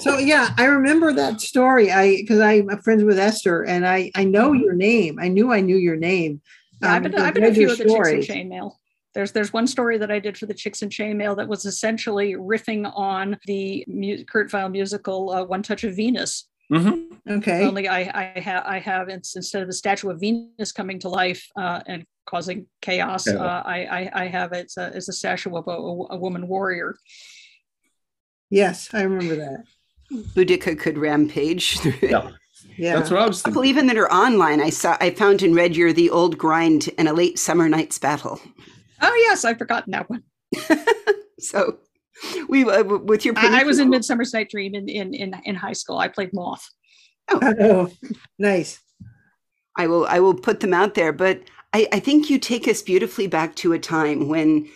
So 0.00 0.18
yeah, 0.18 0.48
I 0.58 0.64
remember 0.64 1.12
that 1.12 1.40
story. 1.40 1.92
I 1.92 2.16
because 2.16 2.40
I'm 2.40 2.68
friends 2.82 3.04
with 3.04 3.18
Esther, 3.20 3.62
and 3.62 3.86
I 3.86 4.10
I 4.16 4.24
know 4.24 4.52
your 4.52 4.72
name. 4.72 5.18
I 5.20 5.28
knew 5.28 5.52
I 5.52 5.60
knew 5.60 5.76
your 5.76 5.94
name. 5.94 6.40
Yeah, 6.82 6.94
I've 6.94 7.04
Um, 7.04 7.12
been, 7.12 7.20
I've 7.20 7.26
I've 7.28 7.34
been 7.34 7.44
a 7.44 7.54
few 7.54 7.70
of 7.70 7.78
the 7.78 7.84
Chicks 7.84 7.94
and 7.94 8.24
stories. 8.24 8.26
Chainmail. 8.28 8.72
There's 9.14 9.30
there's 9.30 9.52
one 9.52 9.68
story 9.68 9.98
that 9.98 10.10
I 10.10 10.18
did 10.18 10.36
for 10.36 10.46
the 10.46 10.54
Chicks 10.54 10.82
in 10.82 10.88
Chainmail 10.88 11.36
that 11.36 11.46
was 11.46 11.64
essentially 11.66 12.32
riffing 12.34 12.90
on 12.96 13.38
the 13.46 13.84
mu- 13.86 14.24
Kurt 14.24 14.52
Weill 14.52 14.70
musical 14.70 15.30
uh, 15.30 15.44
One 15.44 15.62
Touch 15.62 15.84
of 15.84 15.94
Venus. 15.94 16.48
Mhm. 16.72 17.08
Okay. 17.28 17.64
Only 17.64 17.86
I 17.88 18.00
I 18.34 18.40
have 18.40 18.64
I 18.66 18.78
have 18.78 19.08
instead 19.08 19.62
of 19.62 19.68
the 19.68 19.74
statue 19.74 20.10
of 20.10 20.20
Venus 20.20 20.72
coming 20.72 20.98
to 21.00 21.08
life 21.08 21.46
uh, 21.56 21.80
and 21.86 22.04
causing 22.26 22.66
chaos, 22.80 23.26
Yeah. 23.26 23.34
uh, 23.34 23.62
I, 23.64 23.78
I 23.84 24.10
I 24.22 24.26
have 24.28 24.52
it 24.52 24.72
as 24.76 25.08
a 25.08 25.12
statue 25.12 25.54
of 25.56 25.66
a, 25.68 25.70
a 26.14 26.16
woman 26.16 26.48
warrior. 26.48 26.96
Yes, 28.50 28.88
I 28.92 29.02
remember 29.02 29.36
that. 29.36 29.64
Boudica 30.34 30.78
could 30.78 30.98
rampage 30.98 31.78
through 31.80 31.94
it. 32.02 32.10
Yeah. 32.10 32.30
Yeah. 32.78 32.96
That's 32.96 33.10
what 33.10 33.20
I 33.20 33.26
was 33.26 33.40
A 33.40 33.44
couple 33.44 33.62
thinking. 33.62 33.70
even 33.70 33.86
that 33.88 33.96
are 33.98 34.12
online. 34.12 34.60
I 34.60 34.70
saw 34.70 34.96
I 35.00 35.10
found 35.10 35.42
and 35.42 35.54
read 35.54 35.76
your 35.76 35.92
The 35.92 36.10
Old 36.10 36.38
Grind 36.38 36.88
and 36.98 37.08
a 37.08 37.12
Late 37.12 37.38
Summer 37.38 37.68
Night's 37.68 37.98
Battle. 37.98 38.40
Oh 39.00 39.14
yes, 39.26 39.44
I've 39.44 39.58
forgotten 39.58 39.90
that 39.92 40.08
one. 40.08 40.22
So 41.38 41.78
we 42.48 42.64
uh, 42.64 42.82
with 42.84 43.24
your 43.24 43.34
I, 43.38 43.60
I 43.60 43.64
was 43.64 43.78
in 43.78 43.88
Midsummer's 43.90 44.32
Night 44.32 44.50
Dream 44.50 44.74
in, 44.74 44.88
in 44.88 45.14
in 45.14 45.34
in 45.44 45.54
high 45.54 45.72
school. 45.72 45.98
I 45.98 46.08
played 46.08 46.30
Moth. 46.32 46.68
Oh, 47.30 47.90
nice. 48.38 48.80
I 49.76 49.86
will 49.86 50.06
I 50.06 50.20
will 50.20 50.34
put 50.34 50.60
them 50.60 50.74
out 50.74 50.94
there, 50.94 51.12
but 51.12 51.42
I, 51.72 51.88
I 51.92 52.00
think 52.00 52.28
you 52.28 52.38
take 52.38 52.68
us 52.68 52.82
beautifully 52.82 53.26
back 53.26 53.54
to 53.56 53.72
a 53.72 53.78
time 53.78 54.28
when 54.28 54.68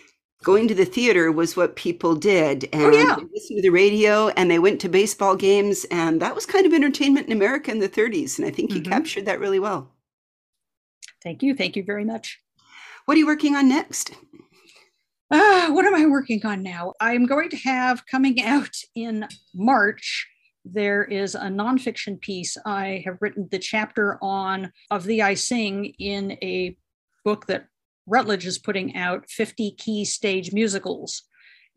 going 0.43 0.69
to 0.69 0.75
the 0.75 0.85
theater 0.85 1.31
was 1.33 1.57
what 1.57 1.77
people 1.77 2.15
did 2.15 2.69
and 2.73 2.83
Oh, 2.83 2.91
yeah. 2.91 3.17
they 3.17 3.25
listened 3.35 3.57
to 3.59 3.63
the 3.63 3.71
radio 3.71 4.29
and 4.29 4.51
they 4.51 4.59
went 4.59 4.81
to 4.83 4.89
baseball 4.89 5.35
games 5.37 5.85
and 5.91 6.23
that 6.23 6.35
was 6.35 6.47
kind 6.47 6.65
of 6.67 6.73
entertainment 6.73 7.27
in 7.27 7.33
America 7.33 7.71
in 7.71 7.81
the 7.81 7.89
30s 7.89 8.39
and 8.39 8.47
I 8.47 8.51
think 8.51 8.73
you 8.73 8.81
Mhm. 8.81 8.89
captured 8.89 9.27
that 9.27 9.41
really 9.41 9.59
well. 9.59 9.93
Thank 11.23 11.43
you, 11.43 11.55
thank 11.55 11.75
you 11.77 11.83
very 11.83 12.05
much. 12.05 12.39
What 13.07 13.17
are 13.17 13.19
you 13.19 13.27
working 13.27 13.57
on 13.57 13.69
next? 13.69 14.13
Ah, 15.31 15.71
what 15.73 15.85
am 15.85 15.95
I 15.95 16.07
working 16.07 16.45
on 16.47 16.63
now? 16.63 16.93
I'm 17.01 17.27
going 17.27 17.51
to 17.51 17.57
have 17.57 18.07
coming 18.07 18.43
out 18.45 18.77
in 18.95 19.27
March. 19.55 20.27
There 20.65 21.05
is 21.05 21.35
a 21.35 21.43
nonfiction 21.43 22.21
piece 22.21 22.57
I 22.65 23.03
have 23.05 23.19
written 23.21 23.49
the 23.51 23.59
chapter 23.59 24.19
on 24.23 24.73
Of 24.91 25.05
Thee 25.05 25.23
I 25.23 25.35
Sing 25.35 25.87
in 25.99 26.33
a 26.43 26.77
book 27.25 27.47
that 27.47 27.67
Routledge 28.07 28.47
is 28.47 28.59
putting 28.59 28.97
out 28.97 29.29
50 29.29 29.73
key 29.73 30.05
stage 30.05 30.53
musicals. 30.53 31.23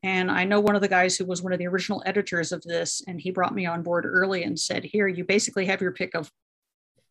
And 0.03 0.31
I 0.31 0.43
know 0.43 0.59
one 0.59 0.75
of 0.75 0.81
the 0.81 0.87
guys 0.87 1.17
who 1.17 1.25
was 1.25 1.41
one 1.41 1.51
of 1.51 1.59
the 1.59 1.67
original 1.67 2.03
editors 2.05 2.51
of 2.51 2.61
this, 2.61 3.01
and 3.07 3.19
he 3.19 3.31
brought 3.31 3.55
me 3.55 3.65
on 3.65 3.83
board 3.83 4.05
early 4.05 4.43
and 4.43 4.57
said, 4.57 4.83
Here, 4.83 5.07
you 5.07 5.25
basically 5.25 5.65
have 5.65 5.81
your 5.81 5.91
pick 5.91 6.15
of 6.15 6.31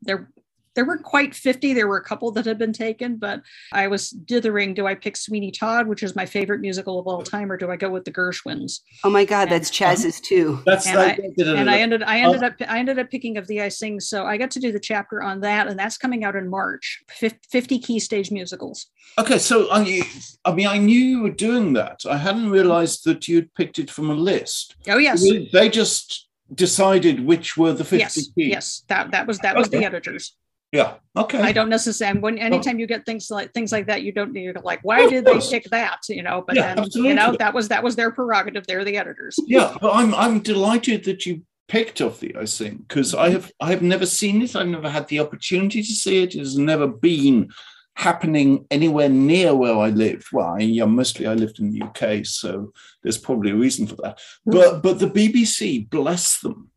there. 0.02 0.30
There 0.78 0.84
weren't 0.84 1.02
quite 1.02 1.34
50. 1.34 1.74
There 1.74 1.88
were 1.88 1.96
a 1.96 2.04
couple 2.04 2.30
that 2.30 2.46
had 2.46 2.56
been 2.56 2.72
taken, 2.72 3.16
but 3.16 3.42
I 3.72 3.88
was 3.88 4.10
dithering. 4.10 4.74
Do 4.74 4.86
I 4.86 4.94
pick 4.94 5.16
Sweeney 5.16 5.50
Todd, 5.50 5.88
which 5.88 6.04
is 6.04 6.14
my 6.14 6.24
favorite 6.24 6.60
musical 6.60 7.00
of 7.00 7.08
all 7.08 7.20
time, 7.20 7.50
or 7.50 7.56
do 7.56 7.68
I 7.68 7.74
go 7.74 7.90
with 7.90 8.04
the 8.04 8.12
Gershwins? 8.12 8.78
Oh 9.02 9.10
my 9.10 9.24
God, 9.24 9.48
And- 9.48 9.50
that's 9.50 9.72
Chaz's 9.72 10.20
too. 10.20 10.62
That's 10.66 10.86
And 10.86 10.96
like, 10.96 11.18
And 11.36 11.68
I 11.68 11.80
ended, 11.80 12.04
I 12.04 12.20
ended 12.20 12.44
oh. 12.44 12.46
up, 12.46 12.52
I 12.68 12.78
ended 12.78 13.00
up 13.00 13.10
picking 13.10 13.36
Of 13.38 13.48
Thee 13.48 13.60
I 13.60 13.70
Sing. 13.70 13.98
So 13.98 14.24
I 14.24 14.36
got 14.36 14.52
to 14.52 14.60
do 14.60 14.70
the 14.70 14.78
chapter 14.78 15.20
on 15.20 15.40
that, 15.40 15.66
and 15.66 15.76
that's 15.76 15.98
coming 15.98 16.22
out 16.22 16.36
in 16.36 16.48
March. 16.48 17.02
50 17.08 17.80
key 17.80 17.98
stage 17.98 18.30
musicals. 18.30 18.86
Okay, 19.18 19.38
so 19.40 19.66
I, 19.72 20.02
I 20.44 20.52
mean, 20.54 20.68
I 20.68 20.78
knew 20.78 21.00
you 21.00 21.22
were 21.22 21.30
doing 21.30 21.72
that. 21.72 22.02
I 22.08 22.18
hadn't 22.18 22.50
realized 22.50 23.02
that 23.04 23.26
you'd 23.26 23.52
picked 23.54 23.80
it 23.80 23.90
from 23.90 24.10
a 24.10 24.14
list. 24.14 24.76
Oh 24.88 24.98
yes, 24.98 25.24
They 25.52 25.70
just 25.70 26.28
decided 26.54 27.26
which 27.26 27.56
were 27.56 27.72
the 27.72 27.82
50 27.84 27.98
yes, 27.98 28.14
keys. 28.14 28.32
yes. 28.36 28.84
That 28.86 29.10
that 29.10 29.26
was 29.26 29.38
that 29.40 29.56
was 29.56 29.70
the 29.70 29.84
editors. 29.84 30.36
Yeah. 30.72 30.94
Okay. 31.16 31.40
I 31.40 31.52
don't 31.52 31.68
necessarily. 31.68 32.20
When 32.20 32.38
oh. 32.38 32.42
anytime 32.42 32.78
you 32.78 32.86
get 32.86 33.06
things 33.06 33.30
like 33.30 33.52
things 33.52 33.72
like 33.72 33.86
that, 33.86 34.02
you 34.02 34.12
don't. 34.12 34.34
You're 34.34 34.54
like, 34.54 34.80
why 34.82 35.08
did 35.08 35.24
they 35.24 35.40
pick 35.40 35.64
that? 35.70 36.00
You 36.08 36.22
know. 36.22 36.44
But 36.46 36.56
Yeah, 36.56 36.74
then 36.74 36.86
you 36.92 37.14
know 37.14 37.34
that 37.38 37.54
was 37.54 37.68
that 37.68 37.82
was 37.82 37.96
their 37.96 38.10
prerogative. 38.10 38.66
They're 38.66 38.84
the 38.84 38.96
editors. 38.96 39.36
yeah, 39.46 39.76
but 39.80 39.92
I'm 39.92 40.14
I'm 40.14 40.40
delighted 40.40 41.04
that 41.04 41.24
you 41.26 41.42
picked 41.68 42.00
Of 42.00 42.20
Thee 42.20 42.34
I 42.38 42.44
Sing 42.44 42.84
because 42.88 43.14
I 43.14 43.30
have 43.30 43.50
I 43.60 43.70
have 43.70 43.82
never 43.82 44.06
seen 44.06 44.42
it. 44.42 44.56
I've 44.56 44.68
never 44.68 44.90
had 44.90 45.08
the 45.08 45.20
opportunity 45.20 45.82
to 45.82 45.92
see 45.92 46.22
it. 46.22 46.34
It 46.34 46.38
has 46.38 46.58
never 46.58 46.86
been 46.86 47.50
happening 47.94 48.64
anywhere 48.70 49.08
near 49.08 49.54
where 49.54 49.76
I 49.76 49.88
lived. 49.88 50.28
Well, 50.32 50.54
I, 50.58 50.60
yeah, 50.60 50.84
mostly 50.84 51.26
I 51.26 51.34
lived 51.34 51.58
in 51.58 51.72
the 51.72 51.82
UK, 51.82 52.24
so 52.24 52.72
there's 53.02 53.18
probably 53.18 53.50
a 53.50 53.56
reason 53.56 53.86
for 53.86 53.96
that. 53.96 54.18
Mm. 54.46 54.52
But 54.52 54.82
but 54.82 54.98
the 54.98 55.10
BBC, 55.10 55.88
bless 55.88 56.40
them, 56.40 56.70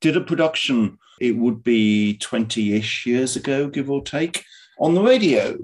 did 0.00 0.16
a 0.16 0.20
production. 0.20 0.98
It 1.22 1.36
would 1.36 1.62
be 1.62 2.18
twenty-ish 2.18 3.06
years 3.06 3.36
ago, 3.36 3.68
give 3.68 3.90
or 3.90 4.02
take, 4.02 4.44
on 4.78 4.94
the 4.94 5.02
radio. 5.02 5.56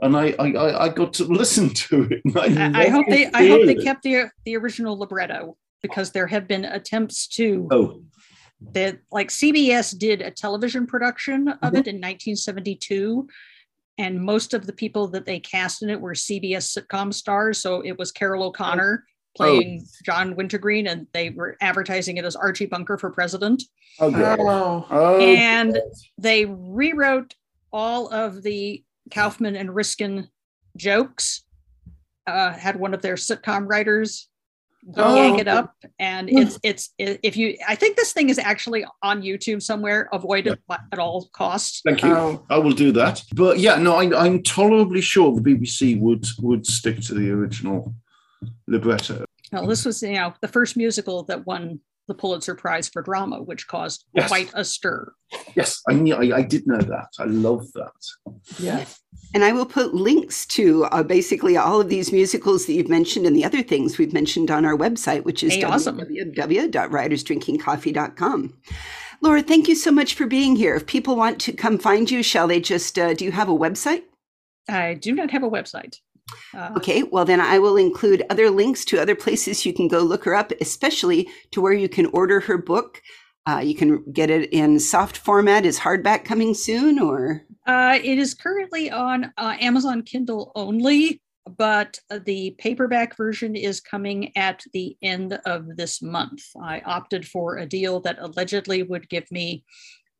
And 0.00 0.16
I, 0.16 0.34
I, 0.38 0.84
I 0.84 0.88
got 0.88 1.12
to 1.14 1.24
listen 1.24 1.68
to 1.70 2.08
it. 2.10 2.22
I, 2.36 2.84
I 2.84 2.88
hope 2.88 3.06
they 3.08 3.26
I 3.26 3.46
hope 3.48 3.66
they 3.66 3.74
kept 3.74 4.02
the 4.02 4.30
the 4.44 4.56
original 4.56 4.98
libretto 4.98 5.56
because 5.82 6.12
there 6.12 6.26
have 6.26 6.48
been 6.48 6.64
attempts 6.64 7.26
to 7.28 7.68
oh 7.70 8.00
that 8.72 8.98
like 9.12 9.28
CBS 9.28 9.96
did 9.96 10.22
a 10.22 10.30
television 10.30 10.86
production 10.86 11.48
of 11.48 11.56
Mm-hmm. 11.58 11.76
it 11.76 11.86
in 11.86 11.96
1972 11.96 13.28
and 13.98 14.20
most 14.20 14.54
of 14.54 14.66
the 14.66 14.72
people 14.72 15.08
that 15.08 15.26
they 15.26 15.40
cast 15.40 15.82
in 15.82 15.90
it 15.90 16.00
were 16.00 16.14
CBS 16.14 16.76
sitcom 16.76 17.12
stars 17.12 17.60
so 17.60 17.82
it 17.82 17.98
was 17.98 18.12
Carroll 18.12 18.44
O'Connor 18.44 19.04
playing 19.36 19.84
John 20.04 20.34
Wintergreen 20.36 20.86
and 20.86 21.06
they 21.12 21.30
were 21.30 21.56
advertising 21.60 22.16
it 22.16 22.24
as 22.24 22.36
Archie 22.36 22.66
Bunker 22.66 22.98
for 22.98 23.10
president 23.10 23.62
oh, 24.00 24.10
God. 24.10 24.38
Oh, 24.40 24.86
oh 24.90 25.20
and 25.20 25.78
they 26.18 26.44
rewrote 26.46 27.34
all 27.72 28.08
of 28.08 28.42
the 28.42 28.82
Kaufman 29.10 29.56
and 29.56 29.70
Ryskind 29.70 30.28
jokes 30.76 31.44
uh, 32.26 32.52
had 32.52 32.76
one 32.76 32.94
of 32.94 33.02
their 33.02 33.14
sitcom 33.14 33.68
writers 33.68 34.28
Oh. 34.96 35.16
yank 35.16 35.40
it 35.40 35.48
up 35.48 35.74
and 35.98 36.30
it's 36.30 36.60
it's 36.62 36.94
if 36.98 37.36
you 37.36 37.56
i 37.66 37.74
think 37.74 37.96
this 37.96 38.12
thing 38.12 38.28
is 38.28 38.38
actually 38.38 38.86
on 39.02 39.20
youtube 39.20 39.60
somewhere 39.60 40.08
avoid 40.12 40.46
it 40.46 40.60
at 40.92 40.98
all 41.00 41.28
costs 41.32 41.82
Thank 41.84 42.04
you. 42.04 42.14
Oh. 42.14 42.46
I 42.50 42.58
will 42.58 42.72
do 42.72 42.92
that. 42.92 43.22
But 43.34 43.58
yeah, 43.58 43.76
no, 43.76 43.96
I, 43.96 44.24
I'm 44.24 44.42
tolerably 44.42 45.00
sure 45.00 45.34
the 45.34 45.40
BBC 45.40 45.98
would 46.00 46.24
would 46.40 46.66
stick 46.66 47.00
to 47.02 47.14
the 47.14 47.30
original 47.30 47.94
libretto. 48.66 49.24
well 49.52 49.66
this 49.66 49.84
was 49.84 50.02
you 50.02 50.12
know 50.14 50.32
the 50.40 50.48
first 50.48 50.76
musical 50.76 51.22
that 51.24 51.46
won 51.46 51.80
the 52.08 52.14
pulitzer 52.14 52.54
prize 52.54 52.88
for 52.88 53.02
drama 53.02 53.42
which 53.42 53.66
caused 53.66 54.04
Yes. 54.14 54.28
quite 54.28 54.50
a 54.54 54.64
stir 54.64 55.12
Yes, 55.56 55.82
I 55.88 55.94
knew. 55.94 56.14
I, 56.14 56.36
I 56.36 56.42
did 56.42 56.68
know 56.68 56.78
that. 56.78 57.08
I 57.18 57.24
love 57.24 57.66
that. 57.72 57.90
yeah. 58.60 58.84
And 59.34 59.42
I 59.42 59.50
will 59.52 59.66
put 59.66 59.92
links 59.92 60.46
to 60.58 60.84
uh, 60.84 61.02
basically 61.02 61.56
all 61.56 61.80
of 61.80 61.88
these 61.88 62.12
musicals 62.12 62.66
that 62.66 62.74
you've 62.74 62.88
mentioned 62.88 63.26
and 63.26 63.34
the 63.34 63.44
other 63.44 63.60
things 63.60 63.98
we've 63.98 64.12
mentioned 64.12 64.52
on 64.52 64.64
our 64.64 64.76
website, 64.76 65.24
which 65.24 65.42
is 65.42 65.54
Hey, 65.54 65.64
awesome. 65.64 65.98
www.writersdrinkingcoffee.com. 65.98 68.54
Laura, 69.22 69.42
thank 69.42 69.68
you 69.68 69.74
so 69.74 69.90
much 69.90 70.14
for 70.14 70.26
being 70.26 70.56
here. 70.56 70.74
If 70.76 70.86
people 70.86 71.16
want 71.16 71.40
to 71.40 71.52
come 71.52 71.78
find 71.78 72.10
you, 72.10 72.22
shall 72.22 72.46
they 72.46 72.60
just, 72.60 72.98
uh, 72.98 73.14
do 73.14 73.24
you 73.24 73.32
have 73.32 73.48
a 73.48 73.56
website? 73.56 74.02
i 74.68 74.94
do 74.94 75.12
not 75.12 75.30
have 75.30 75.44
a 75.44 75.50
website 75.50 76.00
uh, 76.54 76.72
Okay, 76.76 77.02
well, 77.02 77.24
then 77.24 77.40
I 77.40 77.58
will 77.58 77.76
include 77.76 78.24
other 78.30 78.50
links 78.50 78.84
to 78.86 79.00
other 79.00 79.14
places 79.14 79.64
you 79.64 79.72
can 79.72 79.88
go 79.88 80.00
look 80.00 80.24
her 80.24 80.34
up, 80.34 80.52
especially 80.60 81.28
to 81.52 81.60
where 81.60 81.72
you 81.72 81.88
can 81.88 82.06
order 82.06 82.40
her 82.40 82.58
book. 82.58 83.02
Uh, 83.48 83.58
you 83.58 83.74
can 83.76 84.02
get 84.12 84.28
it 84.28 84.52
in 84.52 84.80
soft 84.80 85.16
format. 85.16 85.64
Is 85.64 85.78
hardback 85.78 86.24
coming 86.24 86.52
soon 86.52 86.98
or? 86.98 87.44
Uh, 87.66 87.98
it 88.02 88.18
is 88.18 88.34
currently 88.34 88.90
on 88.90 89.32
uh, 89.36 89.56
Amazon 89.60 90.02
Kindle 90.02 90.50
only, 90.56 91.20
but 91.56 92.00
uh, 92.10 92.18
the 92.24 92.56
paperback 92.58 93.16
version 93.16 93.54
is 93.54 93.80
coming 93.80 94.36
at 94.36 94.64
the 94.72 94.96
end 95.00 95.38
of 95.46 95.76
this 95.76 96.02
month. 96.02 96.42
I 96.60 96.80
opted 96.80 97.26
for 97.26 97.58
a 97.58 97.66
deal 97.66 98.00
that 98.00 98.18
allegedly 98.18 98.82
would 98.82 99.08
give 99.08 99.30
me 99.30 99.64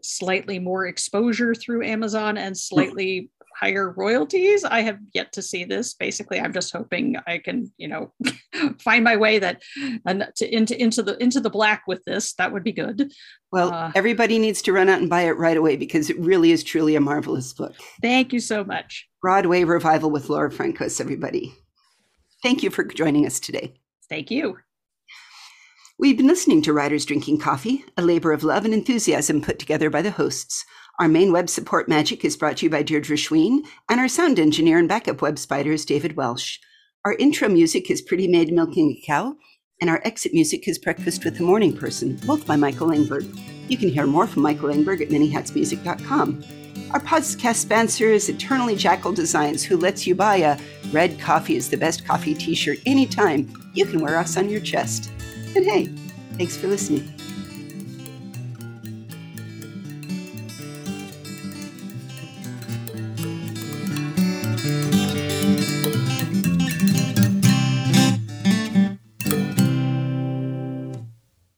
slightly 0.03 0.61
more 0.61 0.87
exposure 0.87 1.53
through 1.53 1.85
Amazon 1.85 2.39
and 2.39 2.57
slightly 2.57 3.29
higher 3.59 3.91
royalties. 3.91 4.65
I 4.65 4.81
have 4.83 4.99
yet 5.15 5.33
to 5.33 5.43
see 5.43 5.65
this. 5.65 5.95
Basically, 5.95 6.39
I'm 6.39 6.53
just 6.53 6.73
hoping 6.73 7.17
I 7.27 7.39
can, 7.39 7.73
you 7.79 7.89
know, 7.89 8.13
find 8.81 9.03
my 9.03 9.17
way 9.17 9.39
that 9.39 9.63
and 10.05 10.29
to, 10.37 10.55
into 10.55 10.81
into 10.81 11.03
the 11.03 11.21
into 11.23 11.41
the 11.41 11.51
black 11.51 11.85
with 11.87 12.05
this. 12.05 12.35
That 12.35 12.53
would 12.53 12.65
be 12.65 12.73
good. 12.73 13.13
Well, 13.53 13.73
Uh, 13.73 13.93
everybody 13.95 14.39
needs 14.39 14.61
to 14.63 14.73
run 14.73 14.89
out 14.89 15.01
and 15.01 15.09
buy 15.09 15.23
it 15.23 15.39
right 15.39 15.57
away 15.57 15.77
because 15.77 16.11
it 16.11 16.19
really 16.19 16.53
is 16.53 16.63
truly 16.65 16.97
a 16.97 17.01
marvelous 17.01 17.53
book. 17.53 17.75
Thank 18.03 18.33
you 18.33 18.41
so 18.41 18.65
much. 18.65 19.07
Broadway 19.23 19.65
revival 19.65 20.11
with 20.11 20.29
Laura 20.29 20.51
Frankos, 20.51 21.01
everybody. 21.01 21.55
Thank 22.43 22.63
you 22.63 22.71
for 22.71 22.85
joining 22.85 23.27
us 23.27 23.41
today. 23.41 23.75
Thank 24.09 24.31
you. 24.31 24.59
We've 25.99 26.17
been 26.17 26.27
listening 26.27 26.61
to 26.63 26.75
Writers 26.75 27.07
Drinking 27.07 27.39
Coffee, 27.39 27.83
a 27.97 28.03
labor 28.03 28.33
of 28.33 28.45
love 28.45 28.67
and 28.67 28.75
enthusiasm 28.75 29.41
put 29.41 29.59
together 29.59 29.89
by 29.89 30.03
the 30.03 30.11
hosts. 30.11 30.63
Our 30.99 31.09
main 31.09 31.31
web 31.31 31.51
support 31.51 31.91
magic 31.91 32.25
is 32.25 32.39
brought 32.39 32.57
to 32.59 32.67
you 32.67 32.71
by 32.71 32.83
Deirdre 32.83 33.17
Schween, 33.17 33.67
and 33.91 34.01
our 34.01 34.09
sound 34.09 34.39
engineer 34.39 34.79
and 34.79 34.89
backup 34.89 35.21
web 35.21 35.39
spider 35.39 35.73
is 35.73 35.85
David 35.85 36.17
Welsh. 36.17 36.59
Our 37.05 37.13
intro 37.15 37.49
music 37.49 37.91
is 37.91 38.01
Pretty 38.01 38.27
Maid 38.27 38.51
Milking 38.51 38.93
a 38.93 39.07
Cow, 39.07 39.37
and 39.79 39.91
our 39.91 40.01
exit 40.05 40.33
music 40.33 40.67
is 40.67 40.79
Breakfast 40.79 41.23
with 41.23 41.37
the 41.37 41.45
Morning 41.45 41.77
Person, 41.77 42.19
both 42.25 42.47
by 42.47 42.57
Michael 42.57 42.89
Engberg. 42.89 43.29
You 43.69 43.77
can 43.77 43.91
hear 43.91 44.07
more 44.07 44.27
from 44.27 44.43
Michael 44.43 44.71
Engberg 44.71 45.03
at 45.03 45.09
minihatsmusic.com. 45.09 46.43
Our 46.93 47.01
podcast 47.01 47.57
sponsor 47.57 48.07
is 48.07 48.31
Eternally 48.31 48.75
Jackal 48.75 49.13
Designs, 49.13 49.63
who 49.63 49.77
lets 49.77 50.07
you 50.07 50.15
buy 50.15 50.37
a 50.37 50.59
Red 50.93 51.21
Coffee 51.21 51.57
is 51.57 51.69
the 51.69 51.77
Best 51.77 52.07
Coffee 52.07 52.33
t 52.33 52.55
shirt 52.55 52.79
anytime. 52.87 53.53
You 53.75 53.85
can 53.85 54.01
wear 54.01 54.17
us 54.17 54.39
on 54.39 54.49
your 54.49 54.61
chest. 54.61 55.11
And 55.55 55.65
hey, 55.67 55.87
thanks 56.39 56.57
for 56.57 56.69
listening. 56.69 57.13